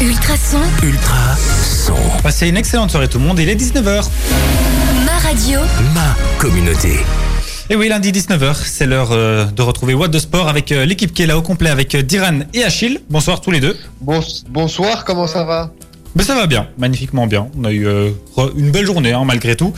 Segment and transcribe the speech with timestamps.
[0.00, 1.94] Ultrason, Ultra son.
[2.22, 4.08] Passez une excellente soirée tout le monde, il est 19h.
[5.04, 5.60] ma radio,
[5.94, 7.00] Ma communauté.
[7.68, 11.12] Et oui, lundi 19h, c'est l'heure euh, de retrouver What de Sport avec euh, l'équipe
[11.12, 13.00] qui est là au complet avec euh, Diran et Achille.
[13.10, 13.76] Bonsoir tous les deux.
[14.00, 15.70] Bon- bonsoir, comment ça va?
[16.14, 17.48] Mais ça va bien, magnifiquement bien.
[17.58, 17.86] On a eu
[18.56, 19.72] une belle journée hein, malgré tout.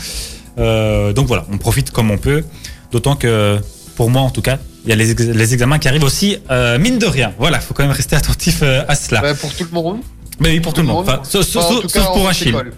[0.59, 2.45] Euh, donc voilà, on profite comme on peut.
[2.93, 3.59] D'autant que,
[3.96, 4.59] pour moi en tout cas,
[4.91, 7.32] il y a les, ex- les examens qui arrivent aussi, euh, mine de rien.
[7.39, 9.22] Voilà, faut quand même rester attentif euh, à cela.
[9.22, 9.98] Ouais, Pour tout le monde
[10.40, 11.08] Mais oui, pour tout le monde.
[11.08, 12.48] Enfin, sauf, Enfin, pour Achille.
[12.48, 12.72] école.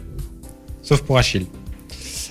[0.83, 1.47] Sauf pour Achille.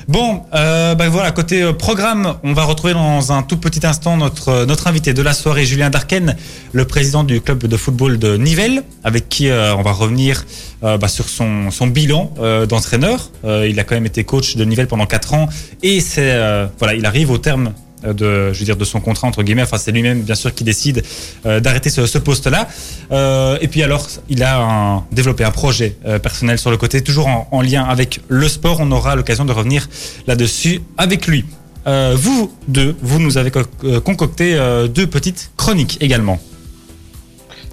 [0.07, 4.17] Bon, euh, bah voilà, côté euh, programme, on va retrouver dans un tout petit instant
[4.17, 6.35] notre, notre invité de la soirée, Julien Darken,
[6.73, 10.43] le président du club de football de Nivelles, avec qui euh, on va revenir
[10.83, 12.33] euh, bah, sur son, son bilan
[12.67, 13.29] d'entraîneur.
[13.43, 15.49] Il a quand même été coach de Nivelles pendant 4 ans
[15.83, 16.35] et c'est
[16.79, 17.71] voilà, il arrive au terme
[18.03, 19.61] de, je veux dire, de son contrat entre guillemets.
[19.63, 21.03] Enfin, c'est lui-même bien sûr qui décide
[21.45, 22.67] euh, d'arrêter ce, poste-là.
[23.11, 27.27] Euh, et puis alors, il a développé un projet euh, personnel sur le côté, toujours
[27.27, 28.77] en, en lien avec le sport.
[28.79, 29.87] On aura l'occasion de revenir
[30.27, 31.45] là-dessus avec lui.
[31.87, 36.39] Euh, vous deux, vous nous avez co- euh, concocté euh, deux petites chroniques également.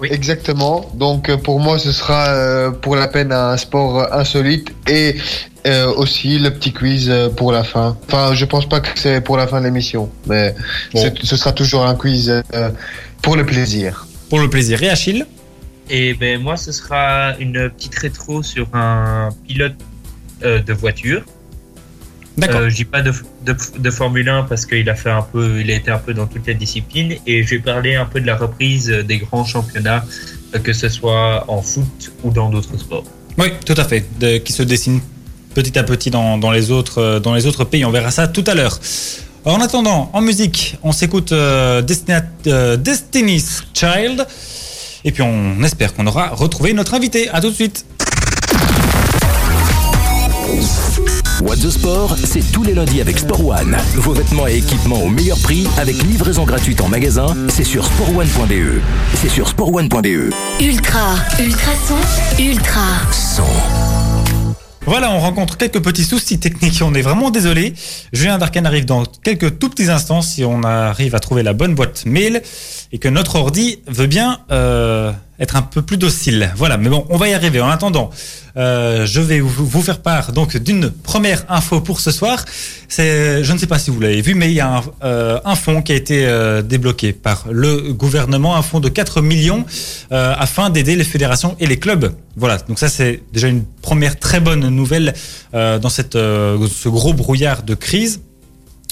[0.03, 0.89] Exactement.
[0.93, 5.15] Donc euh, pour moi, ce sera euh, pour la peine un sport insolite et
[5.67, 7.97] euh, aussi le petit quiz pour la fin.
[8.07, 10.55] Enfin, je pense pas que c'est pour la fin de l'émission, mais
[10.93, 11.11] Bon.
[11.21, 12.69] ce sera toujours un quiz euh,
[13.21, 14.07] pour le plaisir.
[14.29, 14.81] Pour le plaisir.
[14.83, 15.25] Et Achille?
[15.89, 19.73] Et ben moi, ce sera une petite rétro sur un pilote
[20.41, 21.23] de voiture.
[22.39, 22.61] D'accord.
[22.61, 23.11] Euh, je dis pas de,
[23.45, 26.13] de, de Formule 1 parce qu'il a fait un peu, il a été un peu
[26.13, 27.15] dans toutes les disciplines.
[27.27, 30.03] Et je vais parler un peu de la reprise des grands championnats,
[30.55, 33.03] euh, que ce soit en foot ou dans d'autres sports.
[33.37, 34.05] Oui, tout à fait.
[34.19, 34.99] De- qui se dessine
[35.55, 37.85] petit à petit dans, dans les autres, euh, dans les autres pays.
[37.85, 38.79] On verra ça tout à l'heure.
[39.45, 44.25] En attendant, en musique, on s'écoute euh, Destina- euh, Destiny's Child.
[45.05, 47.29] Et puis on espère qu'on aura retrouvé notre invité.
[47.29, 47.85] À tout de suite.
[51.41, 53.77] What the Sport, c'est tous les lundis avec Sport One.
[53.95, 57.27] Vos vêtements et équipements au meilleur prix avec livraison gratuite en magasin.
[57.47, 58.81] C'est sur sportone.be.
[59.15, 60.33] C'est sur sportone.be.
[60.59, 61.95] ultra, ultrason,
[62.39, 63.43] ultra, Son.
[64.85, 66.81] Voilà, on rencontre quelques petits soucis techniques.
[66.83, 67.73] On est vraiment désolé.
[68.11, 71.75] Julien Darken arrive dans quelques tout petits instants si on arrive à trouver la bonne
[71.75, 72.41] boîte mail
[72.91, 76.51] et que notre ordi veut bien euh, être un peu plus docile.
[76.55, 77.61] Voilà, mais bon, on va y arriver.
[77.61, 78.09] En attendant,
[78.57, 82.43] euh, je vais vous, faire part donc d'une première info pour ce soir.
[82.87, 85.39] C'est, je ne sais pas si vous l'avez vu, mais il y a un, euh,
[85.45, 89.65] un fonds qui a été euh, débloqué par le gouvernement, un fonds de 4 millions
[90.11, 92.13] euh, afin d'aider les fédérations et les clubs.
[92.35, 95.13] Voilà, donc ça c'est déjà une première très bonne nouvelle
[95.53, 98.21] euh, dans cette, euh, ce gros brouillard de crise.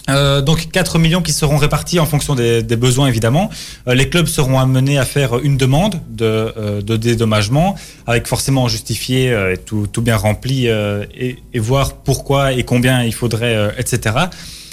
[0.09, 3.50] Euh, donc 4 millions qui seront répartis en fonction des, des besoins évidemment.
[3.88, 6.25] Euh, les clubs seront amenés à faire une demande de,
[6.57, 7.75] euh, de dédommagement
[8.06, 12.63] avec forcément justifié euh, et tout, tout bien rempli euh, et, et voir pourquoi et
[12.63, 14.16] combien il faudrait, euh, etc.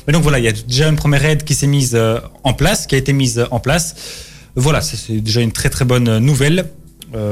[0.07, 1.99] Mais donc voilà, il y a déjà une première aide qui s'est mise
[2.45, 3.95] en place, qui a été mise en place.
[4.55, 6.67] Voilà, c'est déjà une très très bonne nouvelle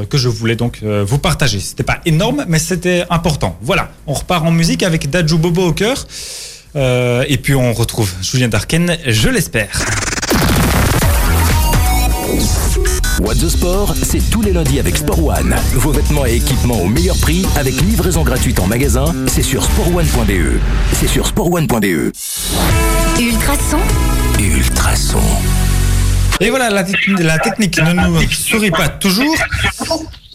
[0.08, 1.60] que je voulais donc vous partager.
[1.60, 3.58] C'était pas énorme, mais c'était important.
[3.60, 6.06] Voilà, on repart en musique avec Dajou Bobo au cœur.
[6.76, 9.68] Euh, et puis on retrouve Julien Darken, je l'espère.
[13.20, 15.54] What the Sport, c'est tous les lundis avec Sport One.
[15.74, 19.04] Vos vêtements et équipements au meilleur prix avec livraison gratuite en magasin.
[19.28, 20.58] C'est sur sportone.be.
[20.94, 22.12] C'est sur sportone.be.
[23.20, 23.78] ultrason,
[24.40, 25.20] Ultrason.
[26.40, 29.36] Et voilà, la, techni- la technique ne nous sourit pas toujours,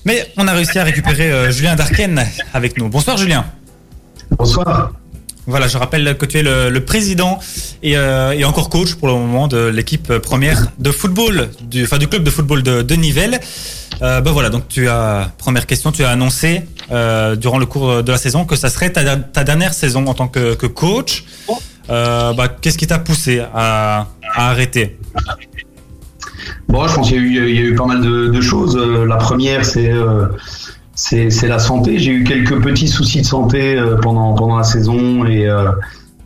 [0.05, 2.23] mais on a réussi à récupérer euh, Julien Darken
[2.53, 2.87] avec nous.
[2.87, 3.43] Bonsoir Julien.
[4.37, 4.93] Bonsoir.
[5.47, 7.39] Voilà, je rappelle que tu es le, président
[7.81, 11.97] et, euh, et encore coach pour le moment de l'équipe première de football, du, enfin
[11.97, 13.39] du club de football de, de Nivelles.
[14.01, 18.03] Euh, ben voilà, donc tu as première question, tu as annoncé euh, durant le cours
[18.03, 21.23] de la saison que ça serait ta, dernière saison en tant que, coach.
[21.87, 24.97] Bah, Qu'est-ce qui t'a poussé à, arrêter?
[26.67, 28.75] Bon, je pense qu'il y, a eu- pas mal de, choses.
[28.75, 29.93] La première, c'est
[30.97, 31.99] c'est la santé.
[31.99, 35.71] J'ai eu quelques petits soucis de santé euh, pendant pendant la saison et euh,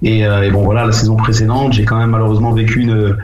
[0.01, 3.17] et, euh, et bon voilà, la saison précédente, j'ai quand même malheureusement vécu une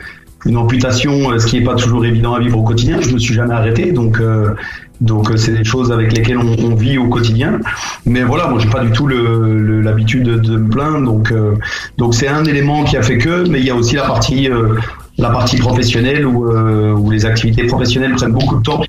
[0.46, 3.00] une amputation, ce qui est pas toujours évident à vivre au quotidien.
[3.00, 4.54] Je me suis jamais arrêté, donc euh,
[5.00, 7.58] donc c'est des choses avec lesquelles on, on vit au quotidien.
[8.04, 11.54] Mais voilà, moi j'ai pas du tout l'habitude de, de me plaindre, donc euh,
[11.96, 13.48] donc c'est un élément qui a fait que.
[13.48, 14.74] Mais il y a aussi la partie euh,
[15.16, 18.82] la partie professionnelle où, où les activités professionnelles prennent beaucoup de temps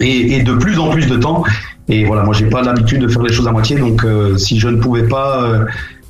[0.00, 1.44] et, et de plus en plus de temps.
[1.88, 4.58] Et voilà, moi j'ai pas l'habitude de faire les choses à moitié, donc euh, si
[4.58, 5.64] je ne pouvais pas euh,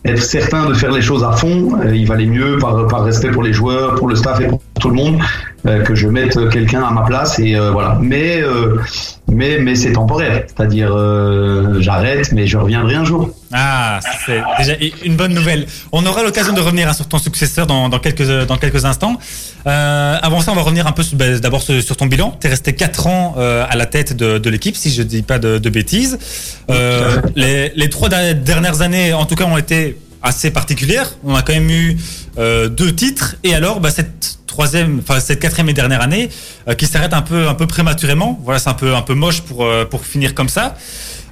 [0.05, 3.31] être certain de faire les choses à fond, euh, il valait mieux par, par respect
[3.31, 5.19] pour les joueurs, pour le staff et pour tout le monde,
[5.67, 7.99] euh, que je mette quelqu'un à ma place et euh, voilà.
[8.01, 8.77] Mais euh,
[9.29, 10.91] mais mais c'est temporaire, c'est-à-dire
[11.81, 13.31] j'arrête, mais je reviendrai un jour.
[13.53, 15.67] Ah, c'est déjà une bonne nouvelle.
[15.93, 19.19] On aura l'occasion de revenir hein, sur ton successeur dans, dans, quelques, instants.
[19.67, 22.37] Euh, avant ça, on va revenir un peu bah, d'abord sur, ton bilan.
[22.41, 25.23] Tu es resté 4 ans euh, à la tête de, l'équipe, si je ne dis
[25.23, 26.19] pas de, bêtises.
[26.71, 31.11] Euh, les, trois dernières années, en tout cas, ont été assez particulières.
[31.25, 31.97] On a quand même eu
[32.39, 33.37] euh, deux titres.
[33.45, 36.29] Et alors, bah, cette troisième, cette quatrième et dernière année,
[36.69, 38.39] euh, qui s'arrête un peu, un peu prématurément.
[38.45, 40.77] Voilà, c'est un peu, un peu moche euh, pour finir comme ça.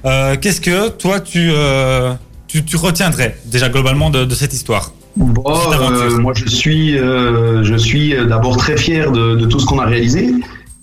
[0.05, 2.13] Euh, Qu'est-ce que toi tu, euh,
[2.47, 7.75] tu, tu, retiendrais déjà globalement de, de cette histoire bon, euh, Moi je suis, je
[7.77, 10.33] suis d'abord très fier de, de tout ce qu'on a réalisé.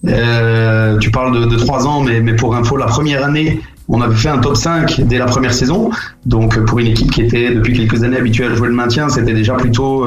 [0.05, 4.15] Tu parles de, de 3 ans, mais, mais pour info, la première année, on avait
[4.15, 5.91] fait un top 5 dès la première saison.
[6.27, 9.35] Donc pour une équipe qui était depuis quelques années habituée à jouer le maintien, c'était
[9.35, 10.07] déjà plutôt,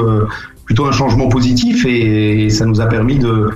[0.64, 3.50] plutôt un changement positif et ça nous a permis de,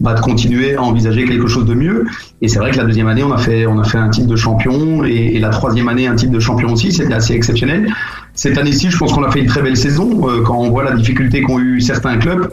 [0.00, 2.06] bah, de continuer à envisager quelque chose de mieux.
[2.40, 4.28] Et c'est vrai que la deuxième année, on a fait, on a fait un titre
[4.28, 6.90] de champion et, et la troisième année, un titre de champion aussi.
[6.90, 7.92] C'était assez exceptionnel.
[8.34, 10.28] Cette année-ci, je pense qu'on a fait une très belle saison.
[10.28, 12.48] Euh, quand on voit la difficulté qu'ont eu certains clubs,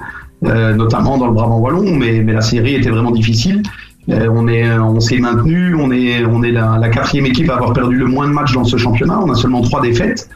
[0.46, 3.64] euh, notamment dans le Brabant wallon, mais, mais la série était vraiment difficile.
[4.10, 5.74] Euh, on est, on s'est maintenu.
[5.76, 8.54] On est, on est la, la, quatrième équipe à avoir perdu le moins de matchs
[8.54, 9.20] dans ce championnat.
[9.22, 10.30] On a seulement trois défaites.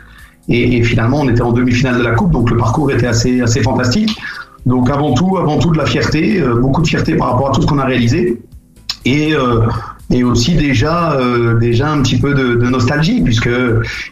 [0.48, 3.42] Et, et finalement, on était en demi-finale de la coupe, donc le parcours était assez,
[3.42, 4.18] assez fantastique.
[4.66, 7.52] Donc avant tout, avant tout de la fierté, euh, beaucoup de fierté par rapport à
[7.52, 8.42] tout ce qu'on a réalisé.
[9.06, 9.66] Et, euh,
[10.12, 13.50] et aussi déjà, euh, déjà un petit peu de, de, nostalgie, puisque,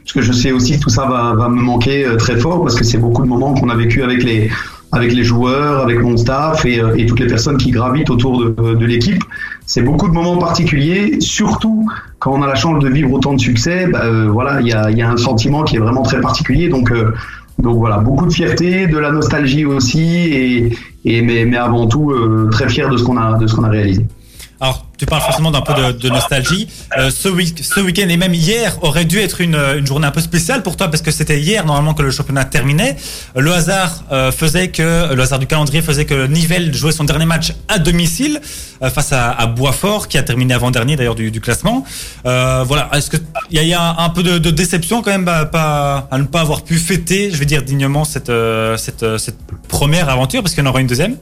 [0.03, 2.75] puisque je sais aussi que tout ça va, va me manquer euh, très fort, parce
[2.75, 4.49] que c'est beaucoup de moments qu'on a vécu avec les,
[4.91, 8.39] avec les joueurs, avec mon staff et, euh, et toutes les personnes qui gravitent autour
[8.39, 9.21] de, de l'équipe.
[9.65, 11.87] C'est beaucoup de moments particuliers, surtout
[12.17, 13.87] quand on a la chance de vivre autant de succès.
[13.87, 16.69] Bah, euh, voilà, il y a, y a, un sentiment qui est vraiment très particulier.
[16.69, 16.91] Donc
[17.61, 20.71] donc voilà, beaucoup de fierté, de la nostalgie aussi,
[21.05, 24.05] et, mais, avant tout euh, très fier de ce qu'on a réalisé.
[24.99, 26.67] Tu parles forcément d'un peu de, de nostalgie.
[26.97, 30.11] Euh, ce week ce week-end et même hier aurait dû être une, une journée un
[30.11, 32.97] peu spéciale pour toi parce que c'était hier normalement que le championnat terminait.
[33.35, 37.25] Le hasard euh, faisait que le hasard du calendrier faisait que Nivelles jouait son dernier
[37.25, 38.41] match à domicile
[38.81, 41.85] euh, face à, à Boisfort qui a terminé avant dernier d'ailleurs du, du, classement.
[42.25, 42.89] Euh, voilà.
[42.93, 43.17] Est-ce que
[43.51, 46.23] il y, y, a un peu de, de déception quand même bah, pas, à ne
[46.23, 49.37] pas avoir pu fêter, je vais dire dignement cette euh, cette, cette
[49.67, 51.17] première aventure parce qu'il y en aura une deuxième?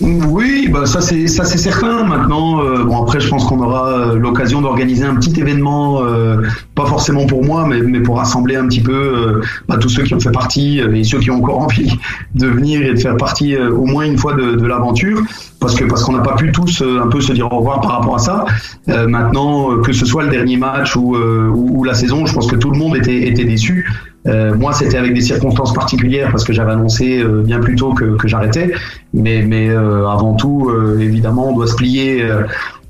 [0.00, 2.04] Oui, bah ça c'est ça c'est certain.
[2.04, 6.40] Maintenant, euh, bon après je pense qu'on aura euh, l'occasion d'organiser un petit événement, euh,
[6.74, 10.14] pas forcément pour moi, mais, mais pour rassembler un petit peu bah, tous ceux qui
[10.14, 11.98] ont fait partie et ceux qui ont encore envie
[12.34, 15.20] de venir et de faire partie au moins une fois de, de l'aventure,
[15.60, 17.98] parce que parce qu'on n'a pas pu tous un peu se dire au revoir par
[17.98, 18.44] rapport à ça.
[18.86, 22.56] maintenant, que ce soit le dernier match ou, ou, ou, la saison, je pense que
[22.56, 23.86] tout le monde était était déçu.
[24.26, 27.94] Euh, moi, c'était avec des circonstances particulières parce que j'avais annoncé euh, bien plus tôt
[27.94, 28.72] que, que j'arrêtais.
[29.14, 32.26] Mais, mais euh, avant tout, évidemment, on doit se plier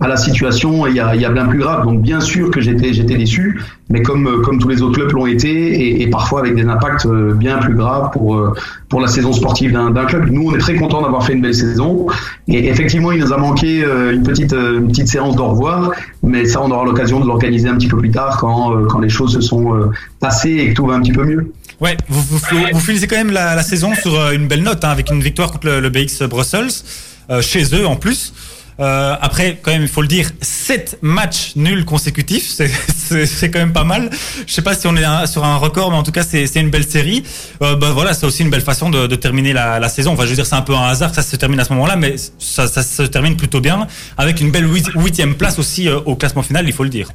[0.00, 0.86] à la situation.
[0.86, 1.84] Il y a, il y a bien plus grave.
[1.84, 5.26] Donc, bien sûr que j'étais, j'étais déçu, mais comme, comme tous les autres clubs l'ont
[5.26, 8.54] été, et, et, parfois avec des impacts bien plus graves pour,
[8.88, 10.30] pour la saison sportive d'un, club.
[10.30, 12.06] Nous, on est très content d'avoir fait une belle saison.
[12.48, 15.92] Et effectivement, il nous a manqué une petite, une petite séance d'au revoir,
[16.22, 19.08] mais ça, on aura l'occasion de l'organiser un petit peu plus tard quand, quand les
[19.08, 21.52] choses se sont passées et que tout va un petit peu mieux.
[21.80, 22.38] Ouais, vous, vous,
[22.72, 25.50] vous finissez quand même la, la, saison sur une belle note, hein, avec une victoire
[25.50, 26.68] contre le, le BX Brussels,
[27.30, 28.34] euh, chez eux en plus.
[28.80, 32.48] Euh, après, quand même, il faut le dire, 7 matchs nuls consécutifs,
[32.96, 34.10] c'est quand même pas mal.
[34.46, 36.70] Je sais pas si on est sur un record, mais en tout cas, c'est une
[36.70, 37.22] belle série.
[37.62, 40.12] Euh, bah, voilà, c'est aussi une belle façon de, terminer la, saison.
[40.12, 41.72] Enfin, je veux dire, c'est un peu un hasard que ça se termine à ce
[41.74, 46.16] moment-là, mais ça, se termine plutôt bien, avec une belle huitième place aussi euh, au
[46.16, 47.08] classement final, il faut le dire.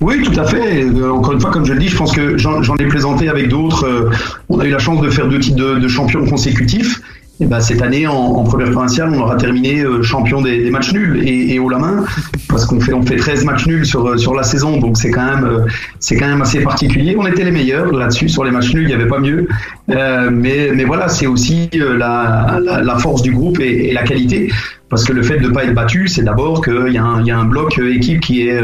[0.00, 0.84] Oui, tout à fait.
[0.84, 3.48] Euh, encore une fois, comme je le dis, je pense que j'en ai présenté avec
[3.48, 4.10] d'autres.
[4.48, 7.00] On a eu la chance de faire deux titres de, de champion consécutifs.
[7.40, 10.70] Et ben, cette année, en, en, première provinciale, on aura terminé euh, champion des, des,
[10.70, 12.04] matchs nuls et, et, haut la main,
[12.48, 15.24] parce qu'on fait, on fait 13 matchs nuls sur, sur la saison, donc c'est quand,
[15.24, 15.66] même,
[15.98, 17.16] c'est quand même assez particulier.
[17.18, 19.48] On était les meilleurs là-dessus, sur les matchs nuls, il n'y avait pas mieux.
[19.90, 24.04] Euh, mais, mais voilà, c'est aussi la, la, la, force du groupe et, et, la
[24.04, 24.52] qualité,
[24.88, 27.36] parce que le fait de ne pas être battu, c'est d'abord qu'il y, y, a
[27.36, 28.62] un bloc équipe qui est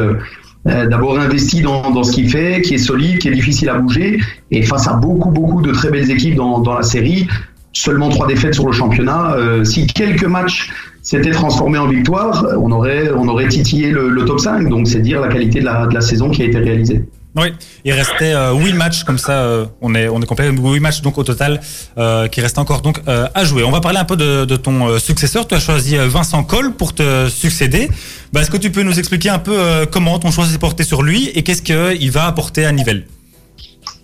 [0.68, 3.74] euh, d'abord investi dans, dans ce qu'il fait, qui est solide, qui est difficile à
[3.78, 7.26] bouger, et face à beaucoup, beaucoup de très belles équipes dans, dans la série,
[7.72, 9.34] seulement trois défaites sur le championnat.
[9.34, 10.70] Euh, si quelques matchs
[11.02, 15.28] s'étaient transformés en victoire, on aurait, on titillé le, top 5, donc c'est dire la
[15.28, 17.04] qualité de la, saison qui a été réalisée.
[17.36, 17.52] Oui,
[17.84, 21.00] il restait euh, 8 matchs comme ça, euh, on est on est complet 8 matchs
[21.00, 21.60] donc au total
[21.96, 23.62] euh, qui restent encore donc à jouer.
[23.62, 25.46] On va parler un peu de, ton successeur.
[25.46, 27.88] Tu as choisi Vincent Cole pour te succéder.
[28.32, 31.02] Bah, Est-ce que tu peux nous expliquer un peu comment ton choix s'est porté sur
[31.02, 33.04] lui et qu'est-ce qu'il va apporter à Nivelles?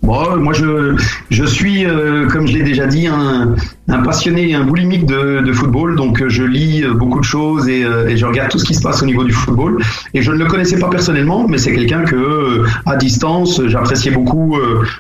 [0.03, 0.95] Bon, moi je,
[1.31, 3.55] je suis, euh, comme je l'ai déjà dit, un,
[3.89, 5.97] un passionné, un boulimique de, de, football.
[5.97, 9.03] Donc je lis beaucoup de choses et, et, je regarde tout ce qui se passe
[9.03, 9.83] au niveau du football.
[10.15, 14.59] Et je ne le connaissais pas personnellement, mais c'est quelqu'un que, à distance, j'appréciais beaucoup.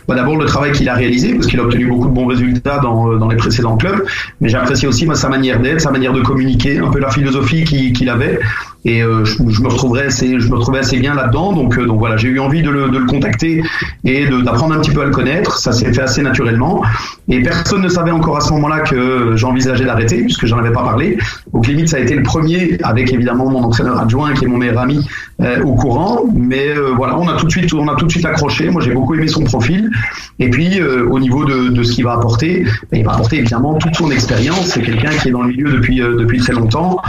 [0.08, 2.78] Bah, D'abord le travail qu'il a réalisé, parce qu'il a obtenu beaucoup de bons résultats
[2.78, 4.04] dans, dans les précédents clubs.
[4.40, 7.64] Mais j'appréciais aussi bah, sa manière d'être, sa manière de communiquer, un peu la philosophie
[7.64, 8.40] qu'il avait
[8.86, 11.52] et euh, je, je, me retrouverais assez, je me retrouvais assez bien là-dedans.
[11.52, 13.62] Donc, euh, donc voilà, j'ai eu envie de le, de le contacter
[14.04, 15.58] et d'apprendre un petit peu à le connaître.
[15.58, 16.82] Ça s'est fait assez naturellement.
[17.28, 20.82] Et personne ne savait encore à ce moment-là que j'envisageais d'arrêter, puisque j'en avais pas
[20.82, 21.18] parlé.
[21.52, 24.58] Donc limite, ça a été le premier, avec évidemment mon entraîneur adjoint qui est mon
[24.58, 25.06] meilleur ami
[25.42, 26.24] euh, au courant.
[26.34, 28.70] Mais euh, voilà, on a tout de suite, on a tout de suite accroché.
[28.70, 29.90] Moi, j'ai beaucoup aimé son profil.
[30.38, 33.74] Et puis euh, au niveau de, ce qu'il va apporter, ben, il va apporter évidemment
[33.74, 34.66] toute son expérience.
[34.66, 37.00] C'est quelqu'un qui est dans le milieu depuis depuis très longtemps,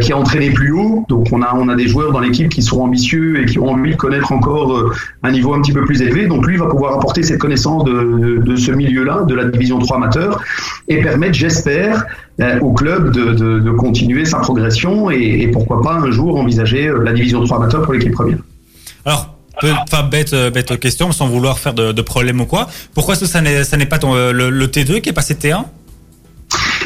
[0.00, 1.04] qui a entraîné plus haut.
[1.08, 3.70] Donc on a on a des joueurs dans l'équipe qui sont ambitieux et qui ont
[3.70, 4.92] envie de connaître encore
[5.22, 6.26] un niveau un petit peu plus élevé.
[6.26, 9.78] Donc lui va pouvoir apporter cette connaissance de, de, de ce milieu-là, de la division
[9.78, 10.40] 3 amateur,
[10.88, 12.06] et permettre, j'espère,
[12.60, 17.44] au club de, continuer sa progression et, et, pourquoi pas un jour envisager la division
[17.44, 18.38] 3 amateur pour l'équipe première.
[19.04, 19.32] Alors,
[19.62, 22.68] Enfin, bête, bête question, sans vouloir faire de, problème ou quoi.
[22.92, 25.64] Pourquoi ça n'est pas ton, le, le, T2 qui est passé T1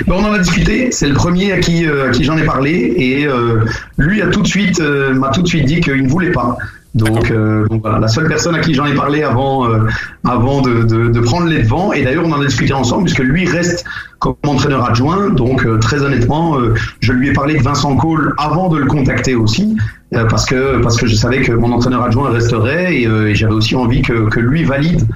[0.06, 0.90] ben, on en a discuté.
[0.92, 3.64] C'est le premier à qui, euh, à qui j'en ai parlé et euh,
[3.98, 6.56] lui a tout de suite euh, m'a tout de suite dit qu'il ne voulait pas.
[6.94, 9.86] Donc, euh, donc, voilà, la seule personne à qui j'en ai parlé avant, euh,
[10.24, 13.20] avant de, de, de, prendre les devants, et d'ailleurs on en a discuté ensemble, puisque
[13.20, 13.84] lui reste
[14.18, 16.58] comme entraîneur adjoint, donc euh, très honnêtement,
[17.00, 19.76] je lui ai parlé de Vincent Cole avant de le contacter aussi,
[20.10, 23.76] parce, que, parce que je savais que mon entraîneur adjoint resterait, et, et j'avais aussi
[23.76, 25.06] envie que, que lui valide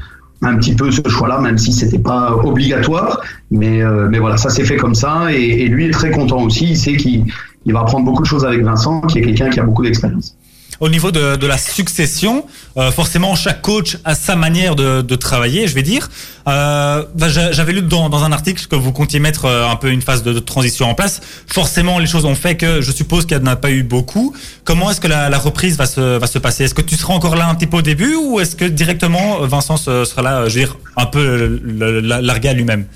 [0.43, 3.21] un petit peu ce choix-là, même si c'était pas obligatoire.
[3.51, 5.33] Mais, euh, mais voilà, ça s'est fait comme ça.
[5.33, 6.71] Et, et, lui est très content aussi.
[6.71, 7.25] Il sait qu'il
[7.65, 10.37] il va apprendre beaucoup de choses avec Vincent, qui est quelqu'un qui a beaucoup d'expérience
[10.81, 15.15] au niveau de, de la succession, euh, forcément chaque coach a sa manière de, de
[15.15, 16.11] travailler, je vais dire.
[16.49, 19.91] Euh, bah, J'avais lu dans, dans, un article que vous comptiez mettre euh, un peu
[19.91, 21.21] une phase de, transition en place.
[21.47, 24.35] Forcément, les choses ont fait que je suppose qu'il n'y en a pas eu beaucoup.
[24.65, 26.65] Comment est-ce que la, la, reprise va se, va se passer?
[26.65, 29.41] Est-ce que tu seras encore là un petit peu au début ou est-ce que directement
[29.47, 31.61] Vincent sera là, je veux dire, un peu
[32.03, 32.87] largué à lui-même?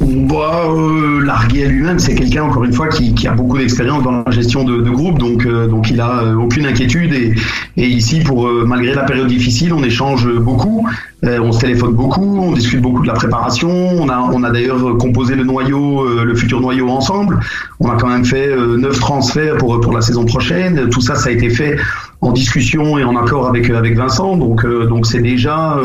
[0.00, 4.22] Bah, euh, Largué lui-même, c'est quelqu'un, encore une fois, qui, qui a beaucoup d'expérience dans
[4.24, 7.12] la gestion de, de groupe, donc, euh, donc il a euh, aucune inquiétude.
[7.12, 7.34] Et,
[7.76, 10.86] et ici, pour euh, malgré la période difficile, on échange beaucoup,
[11.24, 13.70] euh, on se téléphone beaucoup, on discute beaucoup de la préparation.
[13.70, 17.38] On a, on a d'ailleurs composé le noyau, le futur noyau ensemble.
[17.80, 20.88] On a quand même fait neuf transferts pour, pour la saison prochaine.
[20.90, 21.76] Tout ça, ça a été fait
[22.20, 24.36] en discussion et en accord avec, avec Vincent.
[24.36, 25.76] Donc, donc c'est déjà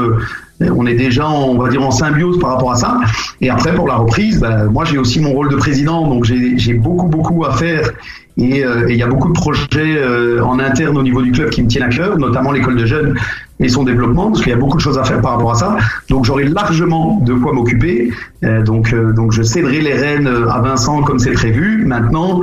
[0.61, 2.97] on est déjà, on va dire, en symbiose par rapport à ça.
[3.41, 6.73] Et après, pour la reprise, ben, moi, j'ai aussi mon rôle de président, donc j'ai
[6.73, 7.91] beaucoup, beaucoup à faire.
[8.37, 11.49] Et euh, il y a beaucoup de projets euh, en interne au niveau du club
[11.49, 13.15] qui me tiennent à cœur, notamment l'école de jeunes
[13.59, 15.55] et son développement, parce qu'il y a beaucoup de choses à faire par rapport à
[15.55, 15.77] ça.
[16.09, 18.11] Donc j'aurai largement de quoi m'occuper.
[18.43, 21.83] Euh, donc, donc je céderai les rênes à Vincent comme c'est prévu.
[21.87, 22.41] Maintenant,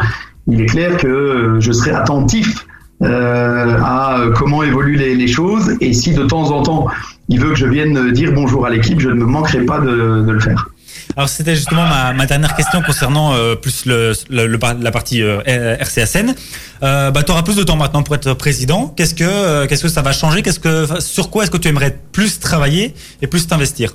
[0.49, 2.67] il est clair que je serai attentif
[3.03, 5.77] euh, à comment évoluent les, choses.
[5.81, 6.87] Et si de temps en temps,
[7.29, 10.31] il veut que je vienne dire bonjour à l'équipe, je ne me manquerai pas de,
[10.31, 10.69] le faire.
[11.17, 16.35] Alors c'était justement ma, dernière question concernant euh, plus le, la partie euh, RCSN.
[16.83, 18.93] Euh, bah, tu auras plus de temps maintenant pour être président.
[18.97, 20.43] Qu'est-ce que euh, qu'est-ce que ça va changer?
[20.43, 23.95] Qu'est-ce que sur quoi est-ce que tu aimerais plus travailler et plus t'investir?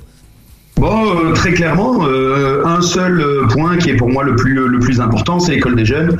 [0.76, 4.78] Bon, euh, très clairement, euh, un seul point qui est pour moi le plus le
[4.78, 6.16] plus important, c'est l'école des jeunes.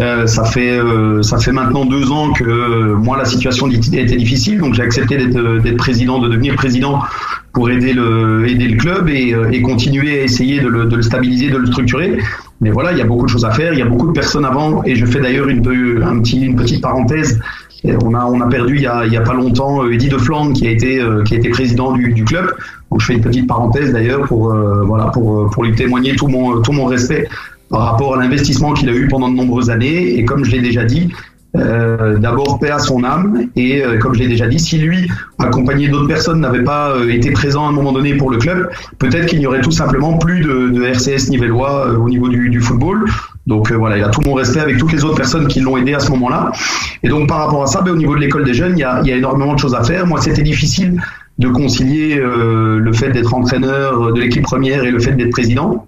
[0.00, 4.16] Euh, ça fait euh, ça fait maintenant deux ans que euh, moi la situation était
[4.16, 7.00] difficile, donc j'ai accepté d'être président, de devenir président
[7.52, 11.02] pour aider le aider le club et, et continuer à essayer de le, de le,
[11.02, 12.18] stabiliser, de le structurer.
[12.60, 14.12] Mais voilà, il y a beaucoup de choses à faire, il y a beaucoup de
[14.12, 15.60] personnes avant, et je fais d'ailleurs une,
[16.02, 17.38] un petit, une petite parenthèse.
[17.84, 20.16] On a, on a perdu il y a, il y a pas longtemps Eddie de
[20.16, 22.50] Flandre qui a été, qui a été président du, club.
[22.90, 24.54] Donc je fais une petite parenthèse d'ailleurs pour,
[24.86, 27.28] voilà, pour, pour lui témoigner tout mon, tout mon respect
[27.68, 30.18] par rapport à l'investissement qu'il a eu pendant de nombreuses années.
[30.18, 31.12] Et comme je l'ai déjà dit,
[31.56, 35.08] euh, d'abord paix à son âme et euh, comme je l'ai déjà dit, si lui,
[35.38, 38.70] accompagné d'autres personnes, n'avait pas euh, été présent à un moment donné pour le club,
[38.98, 43.04] peut-être qu'il n'y aurait tout simplement plus de, RCS nivellois euh, au niveau du football.
[43.46, 45.76] Donc euh, voilà, il a tout mon respect avec toutes les autres personnes qui l'ont
[45.76, 46.52] aidé à ce moment-là.
[47.02, 48.84] Et donc par rapport à ça, ben, au niveau de l'école des jeunes, il y,
[48.84, 50.06] a, il y a énormément de choses à faire.
[50.06, 51.02] Moi, c'était difficile
[51.38, 55.84] de concilier le fait d'être entraîneur de l'équipe première et le fait d'être président.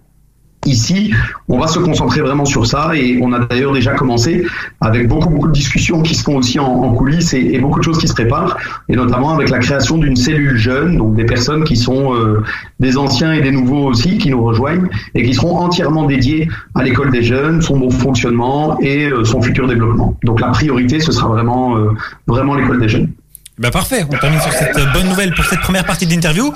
[0.66, 1.12] Ici,
[1.48, 4.44] on va se concentrer vraiment sur ça et on a d'ailleurs déjà commencé
[4.80, 7.84] avec beaucoup beaucoup de discussions qui se font aussi en, coulisses et, et, beaucoup de
[7.84, 8.56] choses qui se préparent
[8.88, 12.42] et notamment avec la création d'une cellule jeune, donc des personnes qui sont euh,
[12.80, 16.82] des anciens et des nouveaux aussi qui nous rejoignent et qui seront entièrement dédiées à
[16.82, 20.16] l'école des jeunes, son bon fonctionnement et euh, son futur développement.
[20.24, 21.90] Donc la priorité ce sera vraiment euh,
[22.26, 23.10] vraiment l'école des jeunes.
[23.58, 26.52] Bah parfait, on termine sur cette bonne nouvelle pour cette première partie d'interview.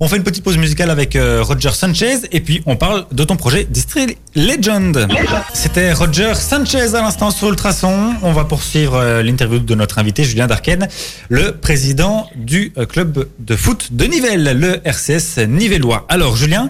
[0.00, 3.22] On fait une petite pause musicale avec euh, Roger Sanchez et puis on parle de
[3.22, 5.06] ton projet District Legend.
[5.54, 8.14] C'était Roger Sanchez à l'instant sur Ultrason.
[8.22, 10.88] On va poursuivre euh, l'interview de notre invité Julien Darken,
[11.28, 16.04] le président du euh, club de foot de Nivelles, le RCS Nivellois.
[16.08, 16.68] Alors Julien,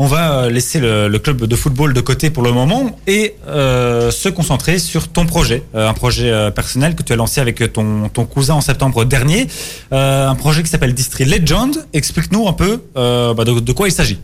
[0.00, 4.30] on va laisser le, club de football de côté pour le moment et euh, se
[4.30, 8.08] concentrer sur ton projet, euh, un projet euh, personnel que tu as lancé avec ton,
[8.24, 9.46] cousin en septembre dernier,
[9.92, 11.84] euh, un projet qui s'appelle District Legend.
[11.92, 14.18] Explique-nous un peu bah, de, quoi il s'agit.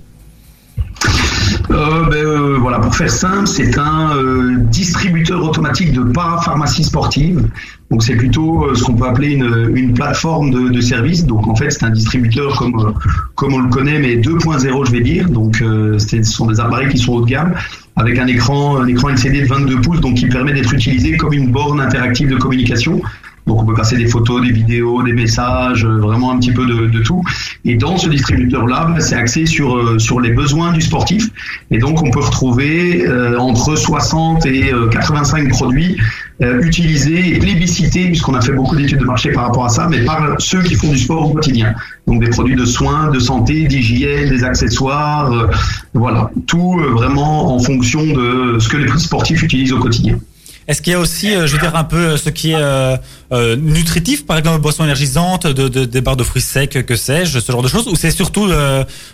[1.71, 7.49] Euh, ben, euh, voilà, pour faire simple, c'est un euh, distributeur automatique de parapharmacie sportive.
[7.91, 11.25] Donc c'est plutôt ce qu'on peut appeler une, une plateforme de, de, service.
[11.25, 12.95] Donc en fait, c'est un distributeur comme
[13.37, 15.29] comme on le connaît, mais 2.0, je vais dire.
[15.29, 17.55] Donc ce sont des appareils qui sont haut de gamme
[17.97, 21.33] avec un écran, un écran LCD de 22 pouces, donc qui permet d'être utilisé comme
[21.33, 23.01] une borne interactive de communication.
[23.47, 26.67] Donc on peut passer des photos, des vidéos, des messages, euh, vraiment un petit peu
[26.67, 27.23] de, de tout.
[27.65, 31.29] Et dans ce distributeur-là, ben, c'est axé sur, euh, sur les besoins du sportif.
[31.71, 35.97] Et donc on peut retrouver euh, entre 60 et 85 produits
[36.43, 39.89] euh, utilisés et plébiscités, puisqu'on a fait beaucoup d'études de marché par rapport à ça,
[39.89, 41.75] mais par ceux qui font du sport au quotidien.
[42.07, 45.49] Donc des produits de soins, de santé, d'hygiène, des accessoires,
[45.95, 50.19] voilà, tout vraiment en fonction de ce que les sportifs utilisent au quotidien.
[50.69, 52.57] Est-ce qu'il y a aussi, euh, je veux dire, un peu euh, ce qui est
[52.57, 57.39] euh, nutritif, par exemple, boissons énergisantes, de, de, des barres de fruits secs, que sais-je,
[57.39, 58.49] ce genre de choses, ou c'est surtout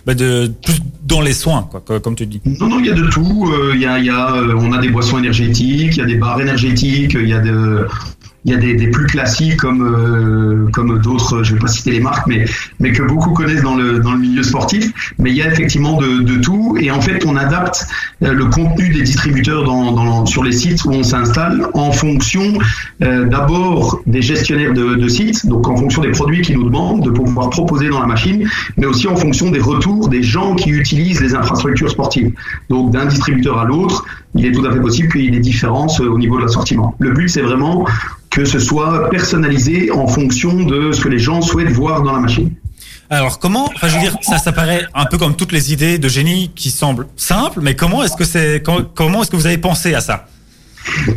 [0.06, 2.40] bah de, plus dans les soins, quoi, comme tu dis?
[2.44, 3.52] Non, non, il y a de tout.
[3.74, 6.16] Il y a, il y a, on a des boissons énergétiques, il y a des
[6.16, 7.86] barres énergétiques, il y a de,
[8.44, 12.00] il y a des, plus classiques comme euh, comme d'autres, je vais pas citer les
[12.00, 12.44] marques, mais
[12.80, 14.92] mais que beaucoup connaissent dans le dans le milieu sportif.
[15.18, 17.86] Mais il y a effectivement de, de tout et en fait on adapte
[18.22, 22.54] euh, le contenu des distributeurs dans, dans sur les sites où on s'installe en fonction
[23.02, 27.04] euh, d'abord des gestionnaires de, de sites, donc en fonction des produits qu'ils nous demandent
[27.04, 30.70] de pouvoir proposer dans la machine, mais aussi en fonction des retours des gens qui
[30.70, 32.32] utilisent les infrastructures sportives.
[32.68, 35.38] Donc d'un distributeur à l'autre, il est tout à fait possible qu'il y ait des
[35.38, 36.96] différences au niveau de l'assortiment.
[36.98, 37.86] Le but c'est vraiment
[38.32, 42.20] que ce soit personnalisé en fonction de ce que les gens souhaitent voir dans la
[42.20, 42.50] machine.
[43.10, 45.98] Alors comment, enfin je veux dire, ça, ça paraît un peu comme toutes les idées
[45.98, 48.62] de génie qui semblent simples, mais comment est-ce que c'est,
[48.94, 50.26] comment est-ce que vous avez pensé à ça?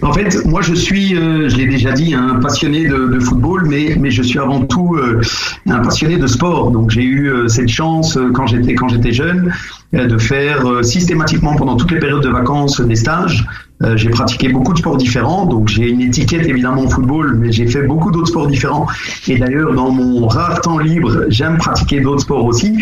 [0.01, 3.65] En fait, moi, je suis, euh, je l'ai déjà dit, un passionné de, de, football,
[3.67, 5.21] mais, mais je suis avant tout euh,
[5.67, 6.71] un passionné de sport.
[6.71, 9.51] Donc, j'ai eu euh, cette chance quand j'étais quand j'étais jeune
[9.95, 13.45] de faire systématiquement pendant toutes les périodes de vacances des stages
[13.83, 17.51] euh, j'ai pratiqué beaucoup de sports différents, donc j'ai une étiquette évidemment au football, mais
[17.51, 18.87] j'ai fait beaucoup d'autres sports différents.
[19.27, 22.77] Et d'ailleurs, dans mon rare temps libre, j'aime pratiquer d'autres sports aussi.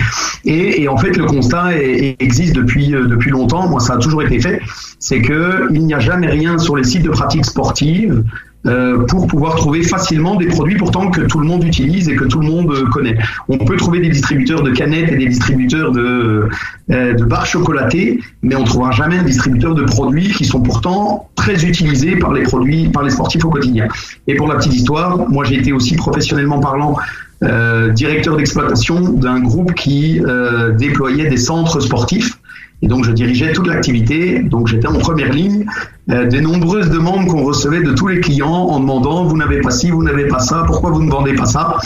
[0.45, 1.75] Et, en fait, le constat
[2.19, 3.67] existe depuis euh, depuis longtemps.
[3.67, 4.61] Moi, ça a toujours été fait.
[4.99, 8.23] C'est que il n'y a jamais rien sur les sites de pratique sportive
[8.65, 12.23] euh, pour pouvoir trouver facilement des produits pourtant que tout le monde utilise et que
[12.23, 13.17] tout le monde euh, connaît.
[13.49, 16.47] On peut trouver des distributeurs de canettes et des distributeurs de,
[16.89, 21.29] euh, de barres chocolatées, mais on trouvera jamais un distributeur de produits qui sont pourtant
[21.35, 23.87] très utilisés par les produits, par les sportifs au quotidien.
[24.27, 26.95] Et pour la petite histoire, moi j'ai été aussi professionnellement parlant
[27.43, 32.37] euh, directeur d'exploitation d'un groupe qui euh, déployait des centres sportifs
[32.83, 34.43] et donc, je dirigeais toute l'activité.
[34.43, 35.65] Donc, j'étais en première ligne
[36.11, 39.71] euh, des nombreuses demandes qu'on recevait de tous les clients en demandant vous n'avez pas
[39.71, 41.77] ci, vous n'avez pas ça, pourquoi vous ne vendez pas ça?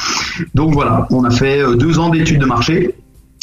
[0.56, 2.96] Donc, voilà, on a fait euh, deux ans d'études de marché.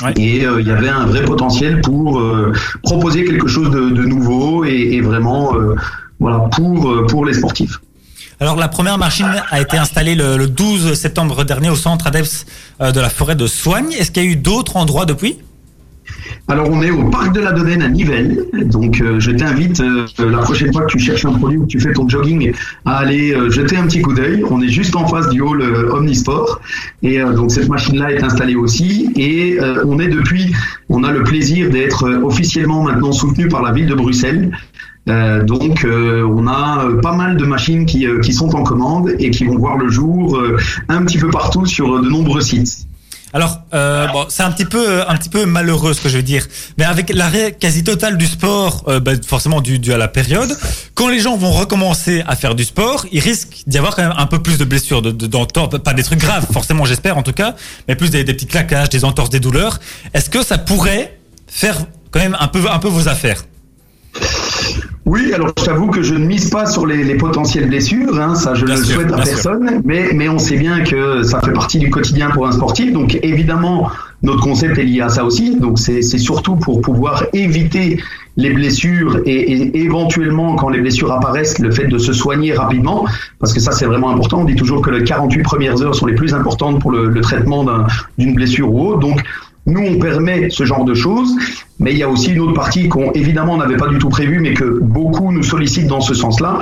[0.02, 0.12] Ouais.
[0.16, 4.02] Et euh, il y avait un vrai potentiel pour euh, proposer quelque chose de, de
[4.02, 5.76] nouveau et, et vraiment euh,
[6.18, 7.78] voilà, pour, pour les sportifs.
[8.40, 12.46] Alors la première machine a été installée le, le 12 septembre dernier au centre ADEPS
[12.80, 13.92] de la forêt de Soigne.
[13.92, 15.38] Est-ce qu'il y a eu d'autres endroits depuis?
[16.48, 20.06] Alors on est au parc de la Dodène à Nivelles, donc euh, je t'invite euh,
[20.18, 22.52] la prochaine fois que tu cherches un produit ou que tu fais ton jogging
[22.84, 24.44] à aller euh, jeter un petit coup d'œil.
[24.50, 26.60] On est juste en face du hall Omnisport
[27.02, 30.52] et donc cette machine-là est installée aussi et on est depuis,
[30.88, 34.50] on a le plaisir d'être officiellement maintenant soutenu par la ville de Bruxelles.
[35.06, 39.58] Donc, on a pas mal de machines qui, qui, sont en commande et qui vont
[39.58, 40.42] voir le jour
[40.88, 42.86] un petit peu partout sur de nombreux sites.
[43.34, 46.46] Alors, euh, bon, c'est un petit peu, malheureux ce que je veux dire,
[46.78, 50.56] mais avec l'arrêt quasi total du sport, euh, bah, forcément dû, à la période,
[50.94, 54.14] quand les gens vont recommencer à faire du sport, il risque d'y avoir quand même
[54.16, 57.32] un peu plus de blessures, de, de, pas des trucs graves, forcément j'espère en tout
[57.32, 57.56] cas,
[57.88, 59.80] mais plus des, des petits claquages, des entorses, des douleurs.
[60.14, 61.18] Est-ce que ça pourrait
[61.48, 61.78] faire
[62.12, 63.42] quand même un peu vos affaires?
[65.06, 68.34] Oui, alors je t'avoue que je ne mise pas sur les, les potentielles blessures, hein,
[68.34, 71.52] ça je ne le souhaite à personne, mais, mais on sait bien que ça fait
[71.52, 73.90] partie du quotidien pour un sportif, donc évidemment
[74.22, 78.00] notre concept est lié à ça aussi, donc c'est surtout pour pouvoir éviter
[78.36, 83.04] les blessures et, et, éventuellement quand les blessures apparaissent, le fait de se soigner rapidement,
[83.38, 84.40] parce que ça c'est vraiment important.
[84.40, 87.20] On dit toujours que les 48 premières heures sont les plus importantes pour le, le
[87.20, 87.66] traitement
[88.16, 89.00] d'une blessure ou autre.
[89.00, 89.22] Donc
[89.66, 91.34] nous, on permet ce genre de choses,
[91.78, 94.38] mais il y a aussi une autre partie qu'on évidemment n'avait pas du tout prévu,
[94.40, 96.60] mais que beaucoup nous sollicitent dans ce sens-là.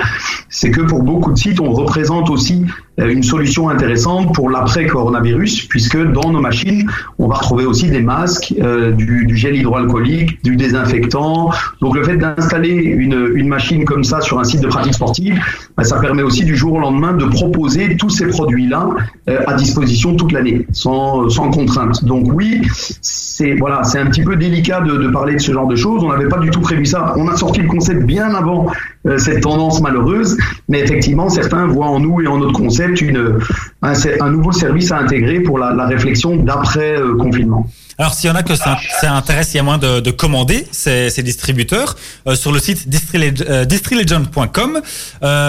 [0.49, 2.65] C'est que pour beaucoup de sites, on représente aussi
[2.99, 8.01] euh, une solution intéressante pour l'après-coronavirus, puisque dans nos machines, on va retrouver aussi des
[8.01, 11.51] masques, euh, du, gel hydroalcoolique, du désinfectant.
[11.81, 15.39] Donc le fait d'installer une, une, machine comme ça sur un site de pratique sportive,
[15.77, 18.89] ben, ça permet aussi du jour au lendemain de proposer tous ces produits-là
[19.29, 22.03] euh, à disposition toute l'année, sans, sans contrainte.
[22.03, 22.61] Donc oui,
[23.01, 26.03] c'est voilà, c'est un petit peu délicat de, de, parler de ce genre de choses.
[26.03, 27.13] On n'avait pas du tout prévu ça.
[27.17, 28.71] On a sorti le concept bien avant
[29.05, 30.37] euh, cette tendance malheureuse,
[30.69, 33.39] mais effectivement, certains voient en nous et en notre concept une,
[33.81, 37.67] un, nouveau service à intégrer pour la, réflexion d'après euh, confinement.
[37.99, 40.11] Alors, s'il y en a que ça, ça, intéresse, il y a moyen de, de
[40.11, 41.95] commander ces, ces distributeurs
[42.27, 44.81] euh, sur le site distrilegend.com.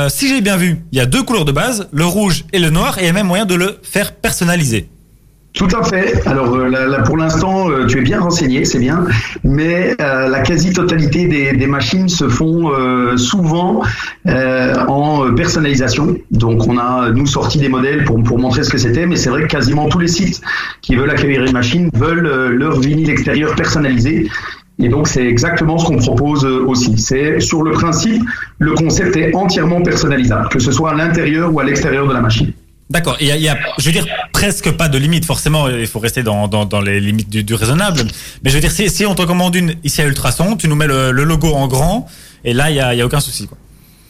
[0.08, 2.70] Si j'ai bien vu, il y a deux couleurs de base, le rouge et le
[2.70, 4.88] noir, et il y a même moyen de le faire personnaliser.
[5.54, 6.20] Tout à fait.
[6.26, 9.04] Alors euh, là, pour l'instant, euh, tu es bien renseigné, c'est bien,
[9.44, 12.72] mais euh, la quasi-totalité des, des, machines se font
[13.16, 13.82] souvent
[14.26, 16.16] en personnalisation.
[16.32, 19.30] Donc on a nous sorti des modèles pour, pour montrer ce que c'était, mais c'est
[19.30, 20.40] vrai que quasiment tous les sites
[20.82, 24.28] qui veulent accueillir une machine veulent leur vinyle extérieur personnalisé.
[24.80, 26.98] Et donc c'est exactement ce qu'on propose aussi.
[26.98, 28.22] C'est sur le principe,
[28.58, 32.20] le concept est entièrement personnalisable, que ce soit à l'intérieur ou à l'extérieur de la
[32.20, 32.52] machine.
[32.90, 33.16] D'accord.
[33.20, 35.24] Il y, a, il y a, je veux dire, presque pas de limite.
[35.24, 38.02] Forcément, il faut rester dans, dans, dans les limites du, du, raisonnable.
[38.42, 40.76] Mais je veux dire, si, si on te commande une ici à Ultrason, tu nous
[40.76, 42.06] mets le, le logo en grand,
[42.44, 43.46] et là, il y a, il y a aucun souci.
[43.46, 43.56] Quoi.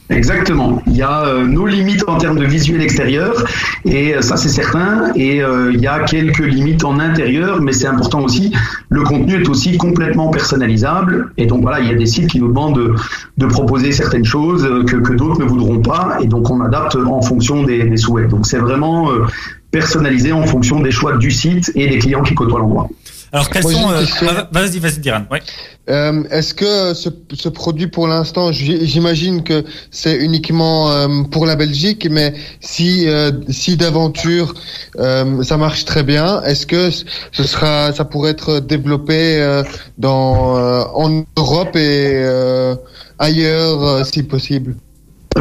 [0.09, 0.83] Exactement.
[0.85, 3.43] Il y a euh, nos limites en termes de visuel extérieur,
[3.85, 5.11] et euh, ça c'est certain.
[5.15, 8.53] Et euh, il y a quelques limites en intérieur, mais c'est important aussi.
[8.89, 12.39] Le contenu est aussi complètement personnalisable, et donc voilà, il y a des sites qui
[12.39, 12.93] nous demandent de,
[13.37, 17.21] de proposer certaines choses que, que d'autres ne voudront pas, et donc on adapte en
[17.21, 18.29] fonction des, des souhaits.
[18.29, 19.25] Donc c'est vraiment euh,
[19.71, 22.89] personnalisé en fonction des choix du site et des clients qui côtoient l'endroit.
[23.35, 23.91] Alors, quels sont.
[23.91, 25.25] Euh, ah, vas-y, vas-y, Diran.
[25.29, 25.41] Ouais.
[25.89, 31.57] Euh, Est-ce que ce, ce produit, pour l'instant, j'imagine que c'est uniquement euh, pour la
[31.57, 34.53] Belgique, mais si, euh, si d'aventure
[34.97, 39.63] euh, ça marche très bien, est-ce que ce sera, ça pourrait être développé euh,
[39.97, 42.73] dans, euh, en Europe et euh,
[43.19, 44.75] ailleurs, si possible?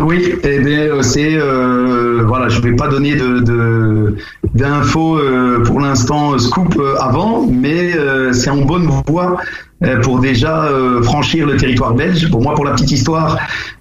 [0.00, 4.16] Oui, eh bien, euh, c'est euh, voilà, je vais pas donner de
[4.52, 7.92] d'infos euh, pour l'instant euh, scoop avant, mais
[8.32, 9.36] c'est en bonne voie
[10.02, 12.30] pour déjà euh, franchir le territoire belge.
[12.30, 13.38] Pour moi, pour la petite histoire,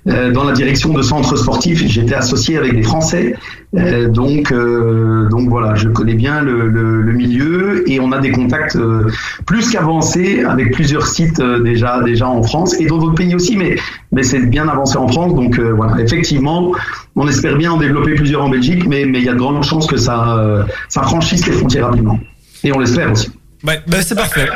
[0.07, 3.35] euh, dans la direction de centres sportifs, j'étais associé avec des Français,
[3.75, 8.19] Euh, donc euh, donc voilà, je connais bien le, le, le milieu et on a
[8.19, 9.09] des contacts euh,
[9.47, 13.57] plus qu'avancés avec plusieurs sites euh, déjà déjà en France et dans d'autres pays aussi,
[13.57, 13.71] mais
[14.11, 16.71] mais c'est bien avancé en France, donc euh, voilà, effectivement,
[17.15, 19.63] on espère bien en développer plusieurs en Belgique, mais mais il y a de grandes
[19.63, 22.19] chances que ça euh, ça franchisse les frontières rapidement
[22.63, 23.31] et on l'espère aussi.
[23.65, 24.47] Ouais, ben c'est parfait.